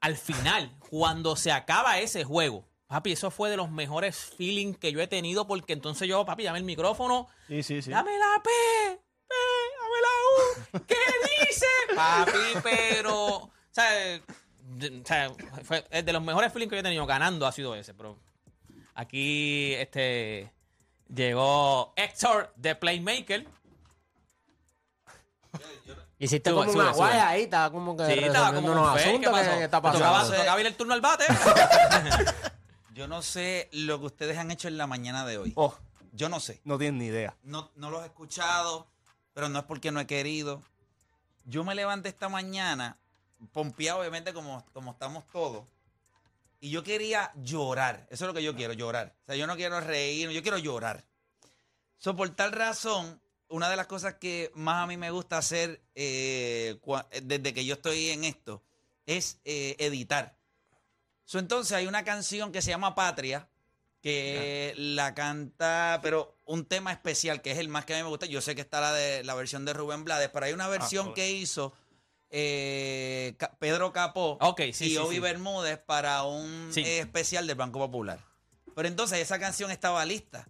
al 0.00 0.16
final, 0.16 0.70
cuando 0.88 1.36
se 1.36 1.52
acaba 1.52 1.98
ese 2.00 2.24
juego, 2.24 2.64
papi, 2.88 3.12
eso 3.12 3.30
fue 3.30 3.48
de 3.50 3.56
los 3.56 3.70
mejores 3.70 4.16
feelings 4.16 4.76
que 4.78 4.90
yo 4.92 5.00
he 5.00 5.06
tenido 5.06 5.46
porque 5.46 5.72
entonces 5.72 6.08
yo, 6.08 6.24
papi, 6.24 6.42
llamé 6.44 6.58
el 6.58 6.64
micrófono, 6.64 7.28
Sí, 7.48 7.62
sí, 7.62 7.80
sí. 7.82 7.90
dame 7.90 8.10
la 8.18 8.42
P, 8.42 8.50
dame 8.90 9.00
la 10.00 10.78
U, 10.78 10.84
¿qué 10.86 10.96
dice? 11.48 11.66
Papi, 11.94 12.60
pero, 12.62 13.36
o 13.36 13.52
sea, 13.70 13.90
de- 13.92 14.22
o 15.02 15.06
sea, 15.06 15.30
fue 15.64 15.84
es 15.90 16.04
de 16.04 16.12
los 16.12 16.22
mejores 16.22 16.52
feelings 16.52 16.70
que 16.70 16.76
yo 16.76 16.80
he 16.80 16.84
tenido 16.84 17.06
ganando 17.06 17.46
ha 17.46 17.52
sido 17.52 17.74
ese, 17.74 17.94
pero 17.94 18.18
aquí 18.94 19.74
este 19.74 20.50
llegó 21.08 21.92
Héctor 21.96 22.52
de 22.56 22.74
Playmaker. 22.76 23.46
Hiciste 26.18 26.50
Sube, 26.50 26.60
como 26.60 26.72
sube, 26.72 26.82
una 26.82 26.92
sube. 26.94 27.04
guaya 27.06 27.28
ahí, 27.28 27.42
estaba 27.42 27.70
como 27.72 27.96
que 27.96 28.06
Sí, 28.06 28.18
estaba 28.20 28.54
como 28.54 28.70
unos 28.72 28.86
un 28.88 28.94
fake, 28.94 29.02
¿qué 29.04 29.10
asuntos. 29.10 29.32
pasó? 29.32 29.50
¿Qué, 29.50 29.58
qué 29.58 29.64
está 29.64 29.80
¿Te 29.82 29.88
tocaba, 29.92 30.12
pasando? 30.12 30.32
te 30.32 30.38
tocaba 30.38 30.60
ir 30.60 30.66
el 30.66 30.76
turno 30.76 30.94
al 30.94 31.00
bate? 31.00 31.24
Yo 32.94 33.08
no 33.08 33.22
sé 33.22 33.68
lo 33.72 33.98
que 34.00 34.06
ustedes 34.06 34.38
han 34.38 34.50
hecho 34.50 34.68
en 34.68 34.76
la 34.78 34.86
mañana 34.86 35.26
de 35.26 35.38
hoy. 35.38 35.52
Oh, 35.56 35.74
Yo 36.12 36.28
no 36.28 36.38
sé. 36.40 36.60
no 36.64 36.78
tienen 36.78 36.98
ni 36.98 37.06
idea. 37.06 37.36
No, 37.42 37.72
no 37.74 37.90
los 37.90 38.02
he 38.02 38.06
escuchado, 38.06 38.86
pero 39.34 39.48
no 39.48 39.60
es 39.60 39.64
porque 39.64 39.92
no 39.92 40.00
he 40.00 40.06
querido. 40.06 40.62
Yo 41.44 41.64
me 41.64 41.74
levanté 41.74 42.08
esta 42.08 42.28
mañana, 42.28 42.98
pompeado 43.52 44.00
obviamente 44.00 44.32
como, 44.32 44.64
como 44.72 44.92
estamos 44.92 45.26
todos, 45.32 45.64
y 46.60 46.70
yo 46.70 46.84
quería 46.84 47.32
llorar. 47.42 48.06
Eso 48.10 48.24
es 48.24 48.28
lo 48.28 48.34
que 48.34 48.42
yo 48.42 48.54
quiero, 48.54 48.72
llorar. 48.72 49.14
O 49.22 49.26
sea, 49.26 49.36
yo 49.36 49.46
no 49.48 49.56
quiero 49.56 49.80
reír, 49.80 50.30
yo 50.30 50.42
quiero 50.42 50.58
llorar. 50.58 51.04
So, 51.98 52.14
por 52.14 52.30
tal 52.30 52.52
razón, 52.52 53.20
una 53.48 53.68
de 53.68 53.76
las 53.76 53.86
cosas 53.86 54.14
que 54.14 54.52
más 54.54 54.84
a 54.84 54.86
mí 54.86 54.96
me 54.96 55.10
gusta 55.10 55.38
hacer 55.38 55.82
eh, 55.94 56.78
desde 57.22 57.52
que 57.52 57.64
yo 57.64 57.74
estoy 57.74 58.10
en 58.10 58.24
esto 58.24 58.62
es 59.06 59.40
eh, 59.44 59.74
editar. 59.78 60.36
So, 61.24 61.38
entonces 61.38 61.72
hay 61.72 61.86
una 61.86 62.04
canción 62.04 62.52
que 62.52 62.62
se 62.62 62.70
llama 62.70 62.94
Patria, 62.94 63.48
que 64.00 64.72
la 64.76 65.14
canta, 65.14 65.98
pero 66.02 66.31
un 66.44 66.64
tema 66.64 66.92
especial, 66.92 67.42
que 67.42 67.52
es 67.52 67.58
el 67.58 67.68
más 67.68 67.84
que 67.84 67.94
a 67.94 67.96
mí 67.96 68.02
me 68.02 68.08
gusta. 68.08 68.26
Yo 68.26 68.40
sé 68.40 68.54
que 68.54 68.60
está 68.60 68.80
la 68.80 68.92
de 68.92 69.24
la 69.24 69.34
versión 69.34 69.64
de 69.64 69.72
Rubén 69.72 70.04
Blades, 70.04 70.30
pero 70.32 70.46
hay 70.46 70.52
una 70.52 70.68
versión 70.68 71.08
ok. 71.08 71.14
que 71.14 71.30
hizo 71.30 71.72
eh, 72.34 73.36
Pedro 73.58 73.92
Capó 73.92 74.38
Ok, 74.40 74.62
sí, 74.72 74.86
y 74.86 74.90
sí, 74.90 74.96
Obi 74.96 75.16
sí. 75.16 75.20
Bermúdez 75.20 75.78
para 75.78 76.22
un 76.22 76.72
eh, 76.74 77.00
especial 77.00 77.46
del 77.46 77.56
Banco 77.56 77.78
Popular. 77.78 78.18
Pero 78.74 78.88
entonces 78.88 79.18
esa 79.18 79.38
canción 79.38 79.70
estaba 79.70 80.04
lista. 80.06 80.48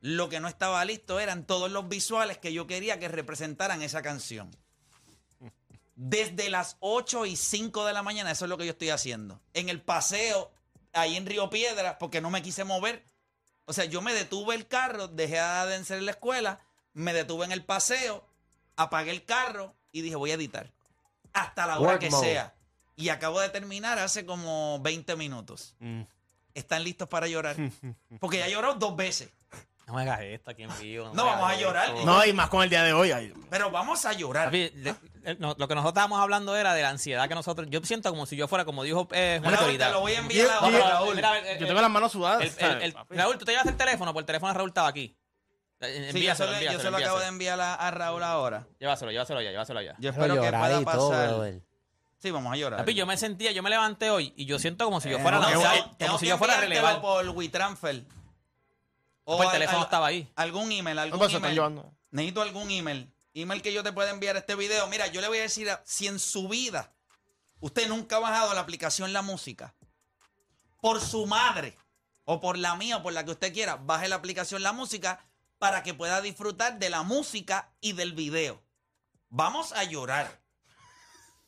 Lo 0.00 0.28
que 0.28 0.38
no 0.38 0.48
estaba 0.48 0.84
listo 0.84 1.18
eran 1.18 1.44
todos 1.44 1.70
los 1.70 1.88
visuales 1.88 2.38
que 2.38 2.52
yo 2.52 2.66
quería 2.66 3.00
que 3.00 3.08
representaran 3.08 3.82
esa 3.82 4.00
canción. 4.02 4.50
Desde 5.96 6.50
las 6.50 6.76
8 6.80 7.26
y 7.26 7.36
5 7.36 7.84
de 7.84 7.92
la 7.92 8.02
mañana, 8.02 8.30
eso 8.30 8.44
es 8.44 8.48
lo 8.48 8.58
que 8.58 8.66
yo 8.66 8.72
estoy 8.72 8.90
haciendo. 8.90 9.40
En 9.54 9.68
el 9.68 9.80
paseo, 9.80 10.52
ahí 10.92 11.16
en 11.16 11.26
Río 11.26 11.50
Piedras, 11.50 11.96
porque 11.98 12.20
no 12.20 12.30
me 12.30 12.42
quise 12.42 12.64
mover. 12.64 13.04
O 13.66 13.72
sea, 13.72 13.84
yo 13.84 14.02
me 14.02 14.12
detuve 14.12 14.54
el 14.54 14.66
carro, 14.66 15.08
dejé 15.08 15.38
a 15.38 15.64
Denzel 15.66 15.98
en 15.98 16.06
la 16.06 16.10
escuela, 16.12 16.60
me 16.92 17.12
detuve 17.12 17.44
en 17.44 17.52
el 17.52 17.64
paseo, 17.64 18.26
apagué 18.76 19.10
el 19.10 19.24
carro 19.24 19.74
y 19.92 20.02
dije, 20.02 20.16
voy 20.16 20.30
a 20.30 20.34
editar. 20.34 20.70
Hasta 21.32 21.66
la 21.66 21.78
hora 21.78 21.92
Work 21.92 22.00
que 22.00 22.10
mode. 22.10 22.26
sea. 22.26 22.54
Y 22.96 23.08
acabo 23.08 23.40
de 23.40 23.48
terminar 23.48 23.98
hace 23.98 24.24
como 24.24 24.80
20 24.80 25.16
minutos. 25.16 25.74
Mm. 25.80 26.02
¿Están 26.54 26.84
listos 26.84 27.08
para 27.08 27.26
llorar? 27.26 27.56
Porque 28.20 28.38
ya 28.38 28.48
lloró 28.48 28.74
dos 28.74 28.94
veces. 28.94 29.30
No 29.86 29.94
me 29.94 30.02
hagas 30.02 30.20
esto 30.22 30.50
aquí 30.50 30.62
en 30.62 30.70
vivo. 30.80 31.06
No, 31.12 31.24
me 31.24 31.30
vamos 31.30 31.44
hagas 31.46 31.56
a 31.58 31.60
llorar. 31.60 31.88
esto. 31.90 32.04
No, 32.06 32.24
y 32.24 32.32
más 32.32 32.48
con 32.48 32.62
el 32.62 32.70
día 32.70 32.82
de 32.82 32.92
hoy. 32.94 33.12
ay, 33.12 33.32
Pero 33.50 33.70
vamos 33.70 34.04
a 34.06 34.12
llorar. 34.14 34.46
Papi, 34.46 34.70
le- 34.76 34.94
eh, 35.24 35.36
no, 35.38 35.54
lo 35.58 35.68
que 35.68 35.74
nosotros 35.74 35.90
estábamos 35.92 36.20
hablando 36.20 36.56
era 36.56 36.72
de 36.74 36.82
la 36.82 36.88
ansiedad 36.90 37.28
que 37.28 37.34
nosotros. 37.34 37.66
Yo 37.70 37.80
siento 37.82 38.10
como 38.10 38.24
si 38.26 38.34
yo 38.36 38.48
fuera, 38.48 38.64
como 38.64 38.82
dijo 38.82 39.06
eh, 39.12 39.40
Juanito 39.42 39.50
Raúl, 39.50 39.64
ahorita. 39.66 39.86
te 39.86 39.92
lo 39.92 40.00
voy 40.00 40.12
a 40.12 40.18
enviar 40.18 40.46
Yo- 40.46 40.52
ahora, 40.54 40.78
Raúl. 40.90 41.14
Mira, 41.16 41.38
eh, 41.38 41.56
Yo 41.58 41.64
eh, 41.64 41.68
tengo 41.68 41.80
las 41.82 41.90
manos 41.90 42.12
sudadas. 42.12 42.40
el- 42.40 42.46
el- 42.48 42.54
¿sabes, 42.54 42.84
el- 42.84 42.92
papi? 42.94 43.16
Raúl, 43.16 43.38
tú 43.38 43.44
te 43.44 43.52
llevas 43.52 43.66
el 43.66 43.76
teléfono, 43.76 44.12
porque 44.12 44.20
el 44.22 44.26
teléfono 44.26 44.52
de 44.52 44.56
Raúl 44.58 44.68
estaba 44.70 44.88
aquí. 44.88 45.16
Eh, 45.80 45.86
Sí, 45.86 45.90
yo 45.96 46.02
se 46.04 46.08
Envíaselo, 46.10 46.46
lo, 46.46 46.52
yo 46.52 46.56
envíaselo, 46.60 46.82
se 46.82 46.90
lo 46.90 46.96
acabo 46.96 47.18
de 47.20 47.26
envíaselo. 47.26 47.28
enviar 47.28 47.60
a, 47.60 47.74
a 47.74 47.90
Raúl 47.90 48.22
ahora. 48.22 48.66
Llévaselo, 48.80 49.10
llévaselo 49.10 49.42
ya, 49.42 49.50
llévaselo 49.50 49.82
ya. 49.82 49.94
Yo 49.98 50.10
espero 50.10 50.34
que 50.40 50.50
pueda 50.50 50.80
pasar. 50.82 51.52
Sí, 52.18 52.30
vamos 52.30 52.52
a 52.54 52.56
llorar. 52.56 52.78
Papi, 52.80 52.94
yo 52.94 53.04
me 53.04 53.18
sentía, 53.18 53.52
yo 53.52 53.62
me 53.62 53.68
levanté 53.68 54.08
hoy 54.08 54.32
y 54.34 54.46
yo 54.46 54.58
siento 54.58 54.86
como 54.86 54.98
si 55.02 55.10
yo 55.10 55.18
Eh, 55.18 55.20
fuera 55.22 55.36
no, 55.40 55.42
lanzado, 55.42 55.62
tengo- 55.74 55.84
como 55.84 55.96
tengo 55.98 56.18
si 56.18 56.24
que 56.24 56.28
yo 56.30 56.38
fuera 56.38 56.58
relevar. 56.58 57.02
por 57.02 57.28
WeTransfer. 57.28 58.04
O 59.24 59.36
Pues 59.36 59.48
el 59.48 59.52
teléfono 59.54 59.78
al- 59.78 59.84
estaba 59.84 60.06
ahí. 60.06 60.30
Algún 60.36 60.70
email, 60.70 60.98
algún 60.98 61.18
No, 61.18 61.24
pues, 61.26 61.34
email. 61.34 61.82
Necesito 62.10 62.42
algún 62.42 62.70
email. 62.70 63.10
Email 63.32 63.62
que 63.62 63.72
yo 63.72 63.82
te 63.82 63.92
pueda 63.92 64.10
enviar 64.10 64.36
este 64.36 64.54
video. 64.54 64.86
Mira, 64.88 65.06
yo 65.08 65.20
le 65.20 65.28
voy 65.28 65.38
a 65.38 65.42
decir, 65.42 65.68
a- 65.70 65.82
si 65.84 66.06
en 66.06 66.18
su 66.18 66.48
vida 66.48 66.92
usted 67.60 67.88
nunca 67.88 68.16
ha 68.16 68.20
bajado 68.20 68.54
la 68.54 68.60
aplicación 68.60 69.12
La 69.12 69.22
Música, 69.22 69.74
por 70.80 71.00
su 71.00 71.26
madre, 71.26 71.76
o 72.24 72.40
por 72.40 72.56
la 72.58 72.74
mía, 72.76 72.98
o 72.98 73.02
por 73.02 73.12
la 73.12 73.24
que 73.24 73.32
usted 73.32 73.52
quiera, 73.52 73.76
baje 73.76 74.08
la 74.08 74.16
aplicación 74.16 74.62
La 74.62 74.72
Música 74.72 75.24
para 75.58 75.82
que 75.82 75.94
pueda 75.94 76.20
disfrutar 76.20 76.78
de 76.78 76.90
la 76.90 77.02
música 77.02 77.72
y 77.80 77.92
del 77.94 78.12
video. 78.12 78.62
Vamos 79.30 79.72
a 79.72 79.84
llorar. 79.84 80.40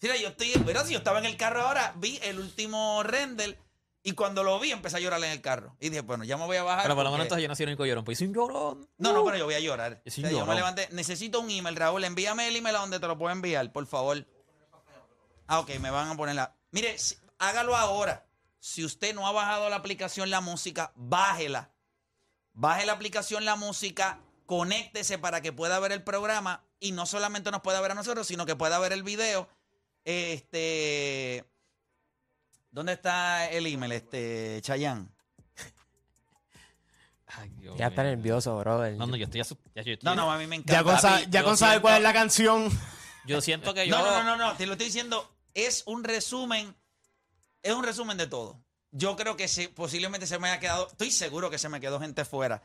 Mira, 0.01 0.17
yo 0.17 0.29
estoy, 0.29 0.53
mira, 0.67 0.85
si 0.85 0.93
yo 0.93 0.99
estaba 0.99 1.19
en 1.19 1.27
el 1.27 1.37
carro 1.37 1.63
ahora, 1.63 1.93
vi 1.97 2.19
el 2.23 2.39
último 2.39 3.03
render 3.03 3.59
y 4.07 4.13
cuando 4.13 4.45
lo 4.45 4.61
vi 4.61 4.71
empecé 4.71 4.99
a 4.99 5.01
llorar 5.01 5.19
en 5.25 5.33
el 5.33 5.41
carro. 5.41 5.77
Y 5.81 5.89
dije, 5.89 6.03
bueno, 6.03 6.23
ya 6.23 6.37
me 6.37 6.47
voy 6.47 6.57
a 6.57 6.63
bajar. 6.63 6.85
Pero 6.85 6.95
por 6.95 7.03
lo 7.03 7.11
menos 7.11 7.25
entonces 7.25 7.43
yo 7.43 7.49
no 7.49 7.57
soy 7.57 7.65
el 7.65 7.71
único 7.71 7.87
llorón. 7.87 8.05
Pues 8.05 8.19
soy 8.19 8.29
un 8.29 8.35
llorón. 8.35 8.89
no, 8.99 9.13
no, 9.13 9.25
pero 9.25 9.37
yo 9.37 9.47
voy 9.47 9.55
a 9.55 9.59
llorar. 9.59 10.01
O 10.07 10.11
sea, 10.13 10.31
yo 10.31 10.47
me 10.47 10.55
levanté. 10.55 10.89
Necesito 10.93 11.41
un 11.41 11.51
email, 11.51 11.75
Raúl. 11.75 12.05
Envíame 12.05 12.47
el 12.47 12.55
email 12.55 12.77
a 12.77 12.79
donde 12.79 13.01
te 13.01 13.09
lo 13.09 13.19
puedo 13.19 13.33
enviar, 13.33 13.73
por 13.73 13.85
favor. 13.89 14.25
Ah, 15.49 15.59
ok, 15.59 15.81
me 15.81 15.91
van 15.91 16.09
a 16.09 16.17
poner 16.17 16.37
la. 16.37 16.55
Mire, 16.71 16.95
hágalo 17.41 17.75
ahora. 17.75 18.29
Si 18.61 18.85
usted 18.85 19.13
no 19.13 19.27
ha 19.27 19.33
bajado 19.33 19.69
la 19.71 19.75
aplicación 19.75 20.31
La 20.31 20.41
Música, 20.41 20.93
bájela. 20.95 21.73
Baje 22.53 22.87
la 22.87 22.93
aplicación 22.93 23.45
La 23.45 23.57
Música, 23.57 24.21
conéctese 24.47 25.19
para 25.19 25.41
que 25.41 25.53
pueda 25.53 25.81
ver 25.81 25.91
el 25.91 26.05
programa 26.05 26.65
y 26.79 26.93
no 26.93 27.07
solamente 27.07 27.51
nos 27.51 27.63
pueda 27.63 27.81
ver 27.81 27.91
a 27.91 27.97
nosotros, 27.97 28.29
sino 28.29 28.47
que 28.47 28.55
pueda 28.55 28.79
ver 28.79 28.93
el 28.93 29.03
video. 29.03 29.49
Este. 30.05 31.45
¿Dónde 32.77 32.93
está 32.93 33.49
el 33.51 33.67
email, 33.67 33.91
este, 33.93 34.59
Chayán? 34.61 35.11
Ay, 37.29 37.49
Dios 37.59 37.75
Ya 37.79 37.87
está 37.87 38.03
mío. 38.03 38.11
nervioso, 38.11 38.59
brother. 38.59 38.95
No, 38.99 39.07
no, 39.07 39.17
yo 39.17 39.25
estoy 39.25 39.41
asustado. 39.41 39.71
Ya, 39.75 39.81
yo, 39.83 39.95
estoy- 39.95 40.05
No, 40.05 40.15
no, 40.15 40.31
a 40.31 40.37
mí 40.37 40.47
me 40.47 40.57
encanta. 40.57 40.73
Ya 40.75 40.85
con, 40.85 40.95
papi, 40.95 41.25
ya 41.31 41.41
yo 41.41 41.47
con 41.47 41.57
saber 41.57 41.73
siento- 41.73 41.83
cuál 41.83 41.97
es 41.97 42.03
la 42.03 42.13
canción. 42.13 42.69
yo 43.27 43.41
siento 43.41 43.73
que 43.73 43.87
yo. 43.89 43.97
No, 43.97 44.05
no, 44.05 44.23
no, 44.25 44.37
no, 44.37 44.49
no, 44.53 44.57
te 44.59 44.67
lo 44.67 44.73
estoy 44.73 44.89
diciendo. 44.89 45.27
Es 45.55 45.85
un 45.87 46.05
resumen, 46.05 46.77
es 47.63 47.73
un 47.73 47.83
resumen 47.83 48.19
de 48.19 48.27
todo. 48.27 48.63
Yo 48.91 49.17
creo 49.17 49.39
que 49.39 49.49
se, 49.49 49.71
posiblemente 49.71 50.27
se 50.27 50.39
me 50.39 50.49
haya 50.51 50.61
quedado, 50.61 50.87
estoy 50.89 51.11
seguro 51.11 51.49
que 51.49 51.57
se 51.57 51.71
me 51.71 51.81
quedó 51.81 51.99
gente 51.99 52.27
fuera. 52.27 52.63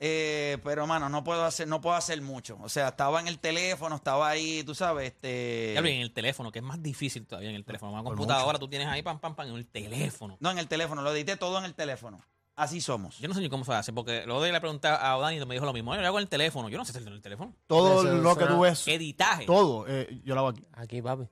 Eh, 0.00 0.58
pero, 0.64 0.86
mano, 0.86 1.08
no 1.08 1.22
puedo 1.24 1.44
hacer, 1.44 1.68
no 1.68 1.80
puedo 1.80 1.96
hacer 1.96 2.20
mucho. 2.20 2.58
O 2.60 2.68
sea, 2.68 2.88
estaba 2.88 3.20
en 3.20 3.28
el 3.28 3.38
teléfono, 3.38 3.96
estaba 3.96 4.28
ahí, 4.28 4.62
tú 4.64 4.74
sabes, 4.74 5.12
este. 5.12 5.72
Ya 5.74 5.80
en 5.80 6.00
el 6.00 6.12
teléfono, 6.12 6.50
que 6.50 6.58
es 6.58 6.64
más 6.64 6.82
difícil 6.82 7.26
todavía 7.26 7.50
en 7.50 7.56
el 7.56 7.64
teléfono. 7.64 7.92
Una 7.92 8.02
computadora 8.02 8.58
tú 8.58 8.68
tienes 8.68 8.88
ahí, 8.88 9.02
pam, 9.02 9.18
pam, 9.20 9.34
pam, 9.34 9.48
en 9.48 9.56
el 9.56 9.66
teléfono. 9.66 10.36
No, 10.40 10.50
en 10.50 10.58
el 10.58 10.68
teléfono, 10.68 11.02
lo 11.02 11.12
edité 11.14 11.36
todo 11.36 11.58
en 11.58 11.64
el 11.64 11.74
teléfono. 11.74 12.20
Así 12.56 12.80
somos. 12.80 13.18
Yo 13.18 13.26
no 13.26 13.34
sé 13.34 13.40
ni 13.40 13.48
cómo 13.48 13.64
se 13.64 13.72
hace, 13.72 13.92
porque 13.92 14.24
luego 14.26 14.40
de 14.42 14.52
le 14.52 14.60
pregunté 14.60 14.86
a 14.86 15.16
Dani 15.18 15.38
y 15.38 15.44
me 15.44 15.54
dijo 15.54 15.66
lo 15.66 15.72
mismo. 15.72 15.94
Yo 15.94 16.00
lo 16.00 16.06
hago 16.06 16.18
en 16.18 16.22
el 16.22 16.28
teléfono. 16.28 16.68
Yo 16.68 16.78
no 16.78 16.84
sé 16.84 16.92
hacerlo 16.92 17.08
en 17.08 17.14
el 17.16 17.22
teléfono. 17.22 17.52
Todo 17.66 18.02
Eso 18.04 18.14
lo 18.14 18.36
que 18.36 18.46
tú 18.46 18.60
ves. 18.60 18.86
Editaje. 18.86 19.44
Todo. 19.44 19.86
eh, 19.88 20.20
yo 20.24 20.34
lo 20.34 20.40
hago 20.40 20.48
aquí. 20.50 20.64
Aquí, 20.72 21.02
papi. 21.02 21.24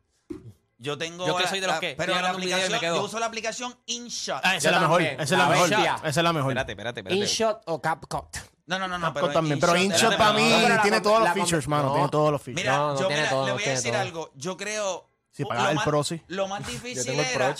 Yo 0.83 0.99
tengo. 0.99 1.27
Yo 1.27 1.37
que 1.37 1.47
soy 1.47 1.61
de 1.61 1.67
los 1.69 1.77
la- 1.77 1.81
que 1.81 1.95
Pero 1.97 2.13
la 2.15 2.19
y 2.19 2.23
me 2.23 2.29
aplicación, 2.29 2.81
quedo. 2.81 2.97
yo 2.97 3.03
uso 3.05 3.19
la 3.21 3.27
aplicación 3.27 3.75
InShot. 3.87 4.41
Ah, 4.43 4.57
esa 4.57 4.69
es 4.69 4.75
la 4.75 4.81
mejor. 4.81 5.03
Esa 5.03 5.23
es 5.23 5.31
la 5.31 5.47
mejor. 5.49 5.73
Esa 5.73 6.09
es 6.09 6.17
la 6.17 6.33
mejor. 6.33 6.51
Espérate, 6.51 6.73
espérate, 6.73 7.01
espérate. 7.01 7.21
InShot 7.21 7.63
o 7.67 7.81
CapCut. 7.81 8.37
No, 8.67 8.79
no, 8.79 8.89
no, 8.89 8.99
no. 8.99 9.13
Capcom 9.13 9.33
también. 9.33 9.59
Pero 9.61 9.77
InShot 9.77 10.17
para 10.17 10.33
mí 10.33 10.49
no, 10.49 10.57
pero 10.63 10.75
la 10.77 10.83
tiene 10.83 11.01
todos 11.01 11.21
los 11.21 11.33
features, 11.35 11.69
mano. 11.69 11.89
no. 11.89 11.95
Tiene 11.95 12.09
todos 12.09 12.33
los 12.33 12.43
features. 12.43 12.65
Mira, 12.65 12.77
No, 12.77 12.95
no 12.95 13.01
yo 13.01 13.07
tiene 13.07 13.23
mira, 13.23 13.31
todo, 13.31 13.47
le 13.47 13.53
voy 13.53 13.65
a 13.65 13.71
decir 13.71 13.93
todo. 13.93 14.01
algo. 14.01 14.31
Yo 14.35 14.57
creo. 14.57 15.09
Sí, 15.31 15.43
lo 15.45 15.49
pagar 15.49 15.71
el 15.71 15.77
más- 15.77 15.85
Pro, 15.85 16.05
sí. 16.05 16.21
Lo 16.27 16.47
más 16.49 16.67
difícil 16.67 17.19
era. 17.19 17.55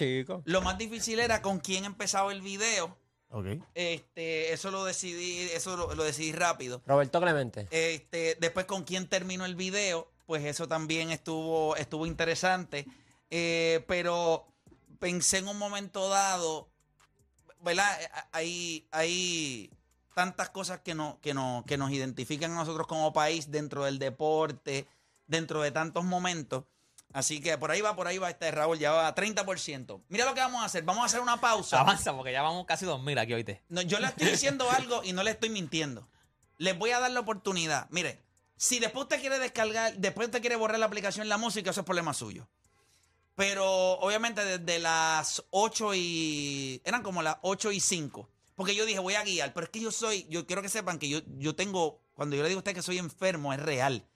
Lo 0.45 0.61
más 0.63 0.77
difícil 0.79 1.21
era 1.21 1.41
con 1.43 1.59
quién 1.61 1.85
empezaba 1.85 2.33
el 2.33 2.41
video. 2.43 2.97
Ok. 3.31 3.47
Este, 3.75 4.53
eso 4.53 4.71
lo 4.71 4.85
decidí, 4.85 5.49
eso 5.55 5.77
lo, 5.77 5.95
lo 5.95 6.05
decidí 6.05 6.33
rápido. 6.33 6.83
Roberto 6.87 7.19
Clemente. 7.21 7.67
Este, 7.71 8.37
después 8.41 8.67
con 8.67 8.85
quién 8.85 9.07
terminó 9.09 9.47
el 9.47 9.55
video, 9.57 10.11
pues 10.27 10.45
eso 10.45 10.69
también 10.69 11.11
estuvo, 11.11 11.75
estuvo 11.77 12.07
interesante. 12.07 12.87
Eh, 13.35 13.83
pero 13.89 14.47
pensé 14.99 15.39
en 15.39 15.49
un 15.49 15.57
momento 15.57 16.11
dado, 16.11 16.69
¿verdad? 17.61 17.99
Eh, 18.03 18.09
Hay, 18.33 18.89
hay 18.91 19.71
tantas 20.15 20.51
cosas 20.51 20.81
que, 20.81 20.95
no, 20.95 21.19
que, 21.23 21.33
no, 21.33 21.65
que 21.67 21.79
nos 21.79 21.91
identifican 21.93 22.53
a 22.53 22.57
nosotros 22.57 22.87
como 22.87 23.15
país 23.15 23.51
dentro 23.51 23.85
del 23.85 23.99
deporte, 23.99 24.87
dentro 25.27 25.63
de 25.63 25.71
tantos 25.71 26.05
momentos. 26.05 26.65
Así 27.15 27.41
que 27.41 27.57
por 27.57 27.71
ahí 27.71 27.81
va, 27.81 27.97
por 27.97 28.07
ahí 28.07 28.19
va 28.19 28.29
este 28.29 28.51
Raúl, 28.51 28.79
ya 28.79 28.93
va 28.93 29.09
a 29.09 29.15
30%. 29.15 30.03
Mira 30.11 30.27
lo 30.27 30.35
que 30.35 30.41
vamos 30.41 30.61
a 30.61 30.67
hacer, 30.67 30.83
vamos 30.83 31.03
a 31.03 31.07
hacer 31.07 31.21
una 31.21 31.41
pausa. 31.41 31.81
Avanza, 31.81 32.15
porque 32.15 32.33
ya 32.33 32.43
vamos 32.43 32.67
casi 32.67 32.85
2000 32.85 33.19
aquí, 33.19 33.33
oíste. 33.33 33.63
No, 33.71 33.81
yo 33.81 33.99
le 33.99 34.09
estoy 34.09 34.29
diciendo 34.29 34.71
algo 34.77 35.03
y 35.05 35.15
no 35.15 35.23
le 35.23 35.31
estoy 35.31 35.49
mintiendo. 35.49 36.07
Les 36.59 36.79
voy 36.79 36.91
a 36.91 37.01
dar 37.01 37.11
la 37.11 37.21
oportunidad. 37.21 37.89
Mire, 37.89 38.21
si 38.57 38.79
después 38.79 39.05
usted 39.05 39.21
quiere 39.21 39.39
descargar, 39.39 39.97
después 39.97 40.29
usted 40.29 40.43
quiere 40.43 40.57
borrar 40.57 40.79
la 40.79 40.87
aplicación 40.87 41.31
La 41.31 41.39
Música, 41.39 41.71
eso 41.71 41.81
es 41.81 41.87
problema 41.87 42.13
suyo. 42.13 42.47
Pero 43.35 43.93
obviamente 43.95 44.45
desde 44.45 44.79
las 44.79 45.45
8 45.51 45.95
y... 45.95 46.83
Eran 46.85 47.03
como 47.03 47.23
las 47.23 47.37
8 47.43 47.73
y 47.73 47.81
5. 47.81 48.29
Porque 48.55 48.75
yo 48.75 48.85
dije, 48.85 48.99
voy 48.99 49.15
a 49.15 49.25
guiar. 49.25 49.53
Pero 49.55 49.65
es 49.65 49.71
que 49.71 49.81
yo 49.81 49.91
soy... 49.91 50.27
Yo 50.29 50.47
quiero 50.47 50.63
que 50.63 50.69
sepan 50.69 50.99
que 50.99 51.09
yo, 51.09 51.21
yo 51.39 51.55
tengo... 51.55 52.03
Cuando 52.15 52.37
yo 52.37 52.43
le 52.43 52.49
digo 52.49 52.59
a 52.59 52.61
usted 52.61 52.75
que 52.75 52.83
soy 52.83 52.99
enfermo, 52.99 53.53
es 53.53 53.61
real. 53.61 54.07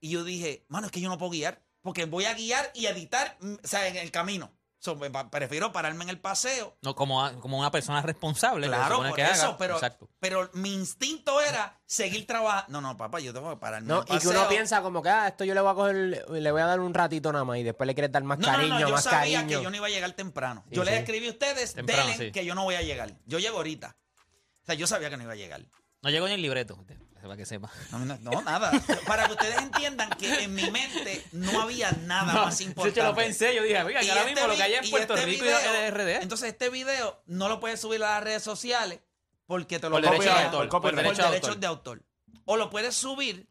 Y 0.00 0.10
yo 0.10 0.24
dije, 0.24 0.64
mano, 0.68 0.86
es 0.86 0.92
que 0.92 1.00
yo 1.00 1.08
no 1.08 1.18
puedo 1.18 1.32
guiar. 1.32 1.62
Porque 1.82 2.06
voy 2.06 2.24
a 2.24 2.34
guiar 2.34 2.70
y 2.74 2.86
editar, 2.86 3.36
mm, 3.40 3.54
o 3.62 3.68
sea, 3.68 3.86
en 3.88 3.96
el 3.96 4.10
camino. 4.10 4.52
So, 4.84 4.98
prefiero 5.30 5.70
pararme 5.70 6.02
en 6.02 6.10
el 6.10 6.18
paseo. 6.18 6.76
No, 6.82 6.96
como, 6.96 7.24
a- 7.24 7.32
como 7.40 7.56
una 7.56 7.70
persona 7.70 8.02
responsable. 8.02 8.66
Claro, 8.66 8.96
por 8.96 9.14
que 9.14 9.22
eso, 9.22 9.46
haga. 9.50 9.56
pero, 9.56 9.74
Exacto. 9.74 10.08
pero 10.18 10.50
mi 10.54 10.74
instinto 10.74 11.40
era 11.40 11.78
seguir 11.86 12.26
trabajando. 12.26 12.72
No, 12.72 12.80
no, 12.80 12.96
papá, 12.96 13.20
yo 13.20 13.32
tengo 13.32 13.48
que 13.50 13.58
pararme. 13.58 13.86
No, 13.86 14.00
en 14.02 14.06
el 14.10 14.16
y 14.16 14.18
que 14.20 14.26
uno 14.26 14.38
paseo. 14.40 14.48
piensa 14.48 14.82
como 14.82 15.00
que, 15.00 15.08
ah, 15.08 15.28
esto 15.28 15.44
yo 15.44 15.54
le 15.54 15.60
voy 15.60 15.70
a 15.70 15.74
coger, 15.74 15.94
le 16.28 16.50
voy 16.50 16.60
a 16.62 16.66
dar 16.66 16.80
un 16.80 16.92
ratito 16.94 17.30
nada 17.32 17.44
más 17.44 17.58
y 17.58 17.62
después 17.62 17.86
le 17.86 17.94
quieres 17.94 18.10
dar 18.10 18.24
más 18.24 18.40
No, 18.40 18.48
no, 18.48 18.52
cariño, 18.54 18.74
no, 18.74 18.80
yo 18.80 18.88
más 18.90 19.04
sabía 19.04 19.38
cariño. 19.42 19.58
que 19.58 19.62
yo 19.62 19.70
no 19.70 19.76
iba 19.76 19.86
a 19.86 19.90
llegar 19.90 20.12
temprano. 20.14 20.64
Sí, 20.68 20.74
yo 20.74 20.82
les 20.82 20.94
sí. 20.94 20.98
escribí 21.00 21.28
a 21.28 21.30
ustedes, 21.30 21.74
Temprano, 21.74 22.02
denle 22.08 22.26
sí. 22.26 22.32
que 22.32 22.44
yo 22.44 22.56
no 22.56 22.64
voy 22.64 22.74
a 22.74 22.82
llegar. 22.82 23.12
Yo 23.26 23.38
llego 23.38 23.58
ahorita. 23.58 23.96
O 24.62 24.66
sea, 24.66 24.74
yo 24.74 24.88
sabía 24.88 25.10
que 25.10 25.16
no 25.16 25.22
iba 25.22 25.34
a 25.34 25.36
llegar. 25.36 25.60
No 26.02 26.10
llegó 26.10 26.26
ni 26.26 26.34
el 26.34 26.42
libreto, 26.42 26.76
para 27.22 27.36
que 27.36 27.46
sepa. 27.46 27.70
No, 27.90 27.98
no, 28.00 28.18
no, 28.20 28.42
nada. 28.42 28.70
Para 29.06 29.26
que 29.26 29.32
ustedes 29.32 29.56
entiendan 29.58 30.10
que 30.10 30.42
en 30.44 30.54
mi 30.54 30.70
mente 30.70 31.24
no 31.32 31.60
había 31.62 31.90
nada 31.92 32.24
más 32.44 32.58
De 32.58 32.64
importante. 32.64 33.00
hecho, 33.00 33.08
lo 33.08 33.14
pensé, 33.14 33.54
yo 33.54 33.62
dije, 33.62 33.82
mira, 33.84 34.02
Y 34.02 34.06
que 34.06 34.10
ahora 34.12 34.22
este 34.22 34.34
mismo 34.34 34.48
lo 34.48 34.56
que 34.56 34.62
hay 34.62 34.74
en 34.74 34.90
Puerto 34.90 35.14
este 35.14 35.26
Rico 35.26 35.44
video- 35.44 35.86
y 35.86 35.90
RD. 35.90 36.22
Entonces, 36.22 36.48
este 36.48 36.68
video 36.70 37.22
no 37.26 37.48
lo 37.48 37.60
puedes 37.60 37.80
subir 37.80 38.02
a 38.04 38.10
las 38.10 38.24
redes 38.24 38.42
sociales 38.42 39.00
porque 39.46 39.78
te 39.78 39.88
lo 39.88 39.96
Por 39.96 40.02
derecho 40.02 40.22
de 40.22 40.28
bloquean 40.28 40.44
autor, 40.46 40.68
por 40.68 40.82
por 40.82 40.94
derecho 40.96 41.22
de 41.22 41.28
derechos 41.28 41.48
autor. 41.48 41.60
de 41.60 41.66
autor. 41.66 42.02
O 42.44 42.56
lo 42.56 42.70
puedes 42.70 42.94
subir, 42.96 43.48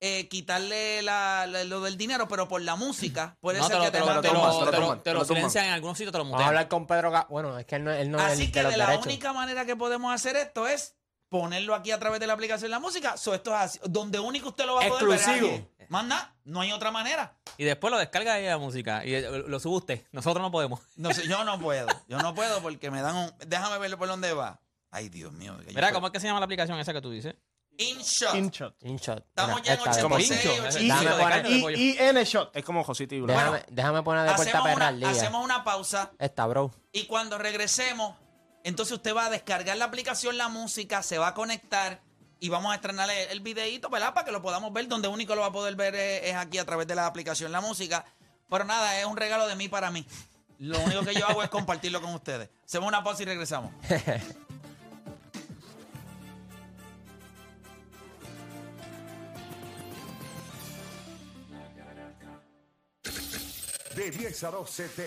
eh, 0.00 0.28
quitarle 0.28 1.00
la- 1.02 1.46
la- 1.46 1.64
lo 1.64 1.80
del 1.80 1.96
dinero, 1.96 2.26
pero 2.28 2.46
por 2.48 2.60
la 2.60 2.74
música 2.76 3.36
puede 3.40 3.58
No, 3.58 3.64
ser 3.68 3.74
te 3.74 3.78
lo, 3.78 3.84
que 3.84 3.90
te 3.90 3.98
te, 3.98 4.00
lo, 4.00 4.20
te 4.20 4.28
lo, 4.28 4.34
más. 4.42 4.58
te 4.58 4.64
lo 4.64 4.70
te 4.70 4.76
lo- 4.76 4.82
tumban, 4.82 4.98
te 4.98 5.04
te 5.04 5.12
lo 5.12 5.18
lo 5.20 5.24
tumban. 5.26 5.36
silencian 5.42 5.64
en 5.66 5.72
algunos 5.72 5.96
sitios, 5.96 6.12
te 6.12 6.18
lo 6.18 6.24
Vamos 6.24 6.34
a 6.34 6.36
mutean. 6.38 6.48
hablar 6.48 6.68
con 6.68 6.86
Pedro 6.86 7.12
Ga- 7.12 7.26
Bueno, 7.28 7.58
es 7.58 7.64
que 7.64 7.76
él 7.76 7.84
no, 7.84 7.92
él 7.92 8.10
no 8.10 8.18
es 8.18 8.24
Así 8.32 8.42
el 8.44 8.52
que 8.52 8.62
de 8.62 8.70
de 8.70 8.76
la 8.76 8.86
derechos. 8.86 9.06
única 9.06 9.32
manera 9.32 9.64
que 9.64 9.76
podemos 9.76 10.12
hacer 10.12 10.36
esto 10.36 10.66
es 10.66 10.94
ponerlo 11.28 11.74
aquí 11.74 11.90
a 11.90 11.98
través 11.98 12.20
de 12.20 12.26
la 12.26 12.32
aplicación 12.34 12.62
de 12.70 12.76
la 12.76 12.80
música. 12.80 13.16
So, 13.16 13.34
esto 13.34 13.50
es 13.54 13.56
así, 13.60 13.78
donde 13.84 14.18
único 14.20 14.48
usted 14.50 14.66
lo 14.66 14.74
va 14.76 14.84
a 14.84 14.88
poder 14.88 15.06
ver. 15.06 15.18
Exclusivo. 15.18 15.68
nada, 15.88 16.34
no 16.44 16.60
hay 16.60 16.72
otra 16.72 16.90
manera. 16.90 17.36
Y 17.56 17.64
después 17.64 17.90
lo 17.90 17.98
descarga 17.98 18.34
ahí 18.34 18.46
la 18.46 18.58
música 18.58 19.04
y 19.04 19.14
eh, 19.14 19.22
lo 19.46 19.60
sube 19.60 19.76
usted. 19.76 20.06
Nosotros 20.12 20.42
no 20.42 20.50
podemos. 20.50 20.80
No 20.96 21.12
sé, 21.12 21.26
yo 21.28 21.44
no 21.44 21.58
puedo. 21.60 21.86
Yo 22.08 22.18
no 22.18 22.34
puedo 22.34 22.60
porque 22.62 22.90
me 22.90 23.02
dan 23.02 23.16
un. 23.16 23.32
Déjame 23.46 23.78
ver 23.78 23.96
por 23.98 24.08
dónde 24.08 24.32
va. 24.32 24.60
Ay, 24.90 25.08
Dios 25.08 25.32
mío. 25.32 25.56
Mira, 25.74 25.92
¿cómo 25.92 26.06
es 26.06 26.12
que 26.12 26.20
se 26.20 26.26
llama 26.28 26.38
la 26.40 26.44
aplicación 26.44 26.78
esa 26.78 26.92
que 26.92 27.00
tú 27.02 27.10
dices? 27.10 27.34
InShot. 27.76 28.34
InShot. 28.36 28.76
InShot. 28.84 29.18
Estamos 29.26 29.60
ya 29.62 29.72
en 29.74 29.78
esta 29.80 29.90
de- 29.96 30.04
86, 30.04 30.40
Pincho. 30.40 30.52
87. 30.62 30.84
Déjame 30.84 31.00
Pincho 31.00 31.16
de 31.16 31.22
poner- 31.24 31.28
carne 31.42 31.54
de 31.56 31.60
pollo. 31.60 31.76
Y, 31.76 31.80
y 31.90 31.96
N 31.98 32.24
shot. 32.24 32.56
Es 32.56 32.64
como 32.64 32.84
Josito 32.84 33.14
y. 33.16 33.20
Déjame, 33.26 33.62
déjame 33.68 34.02
poner 34.04 34.28
de 34.28 34.34
puerta 34.36 34.62
perra 34.62 34.76
una, 34.76 34.88
al 34.88 35.00
día. 35.00 35.10
hacemos 35.10 35.44
una 35.44 35.64
pausa 35.64 36.12
Esta, 36.20 36.46
bro. 36.46 36.70
y 36.92 37.06
cuando 37.06 37.36
regresemos, 37.36 38.14
entonces 38.64 38.96
usted 38.96 39.14
va 39.14 39.26
a 39.26 39.30
descargar 39.30 39.76
la 39.76 39.84
aplicación 39.84 40.38
La 40.38 40.48
Música, 40.48 41.02
se 41.02 41.18
va 41.18 41.28
a 41.28 41.34
conectar 41.34 42.00
y 42.40 42.48
vamos 42.48 42.72
a 42.72 42.76
estrenar 42.76 43.10
el, 43.10 43.28
el 43.28 43.40
videíto, 43.40 43.90
¿verdad? 43.90 44.14
Para 44.14 44.24
que 44.24 44.32
lo 44.32 44.40
podamos 44.40 44.72
ver. 44.72 44.88
Donde 44.88 45.06
único 45.06 45.34
lo 45.34 45.42
va 45.42 45.48
a 45.48 45.52
poder 45.52 45.76
ver 45.76 45.94
es, 45.94 46.34
aquí 46.34 46.56
a 46.56 46.64
través 46.64 46.86
de 46.86 46.94
la 46.94 47.06
aplicación 47.06 47.52
La 47.52 47.60
Música. 47.60 48.06
Pero 48.48 48.64
nada, 48.64 48.98
es 48.98 49.04
un 49.04 49.18
regalo 49.18 49.46
de 49.46 49.54
mí 49.54 49.68
para 49.68 49.90
mí. 49.90 50.06
Lo 50.58 50.80
único 50.80 51.02
que 51.02 51.14
yo 51.14 51.26
hago 51.26 51.42
es 51.42 51.50
compartirlo 51.50 52.00
con 52.00 52.14
ustedes. 52.14 52.48
Hacemos 52.64 52.88
una 52.88 53.04
pausa 53.04 53.22
y 53.22 53.26
regresamos. 53.26 53.70
De 63.94 64.10
10 64.10 64.44
a 64.44 64.50
12 64.50 64.88
te 64.88 65.02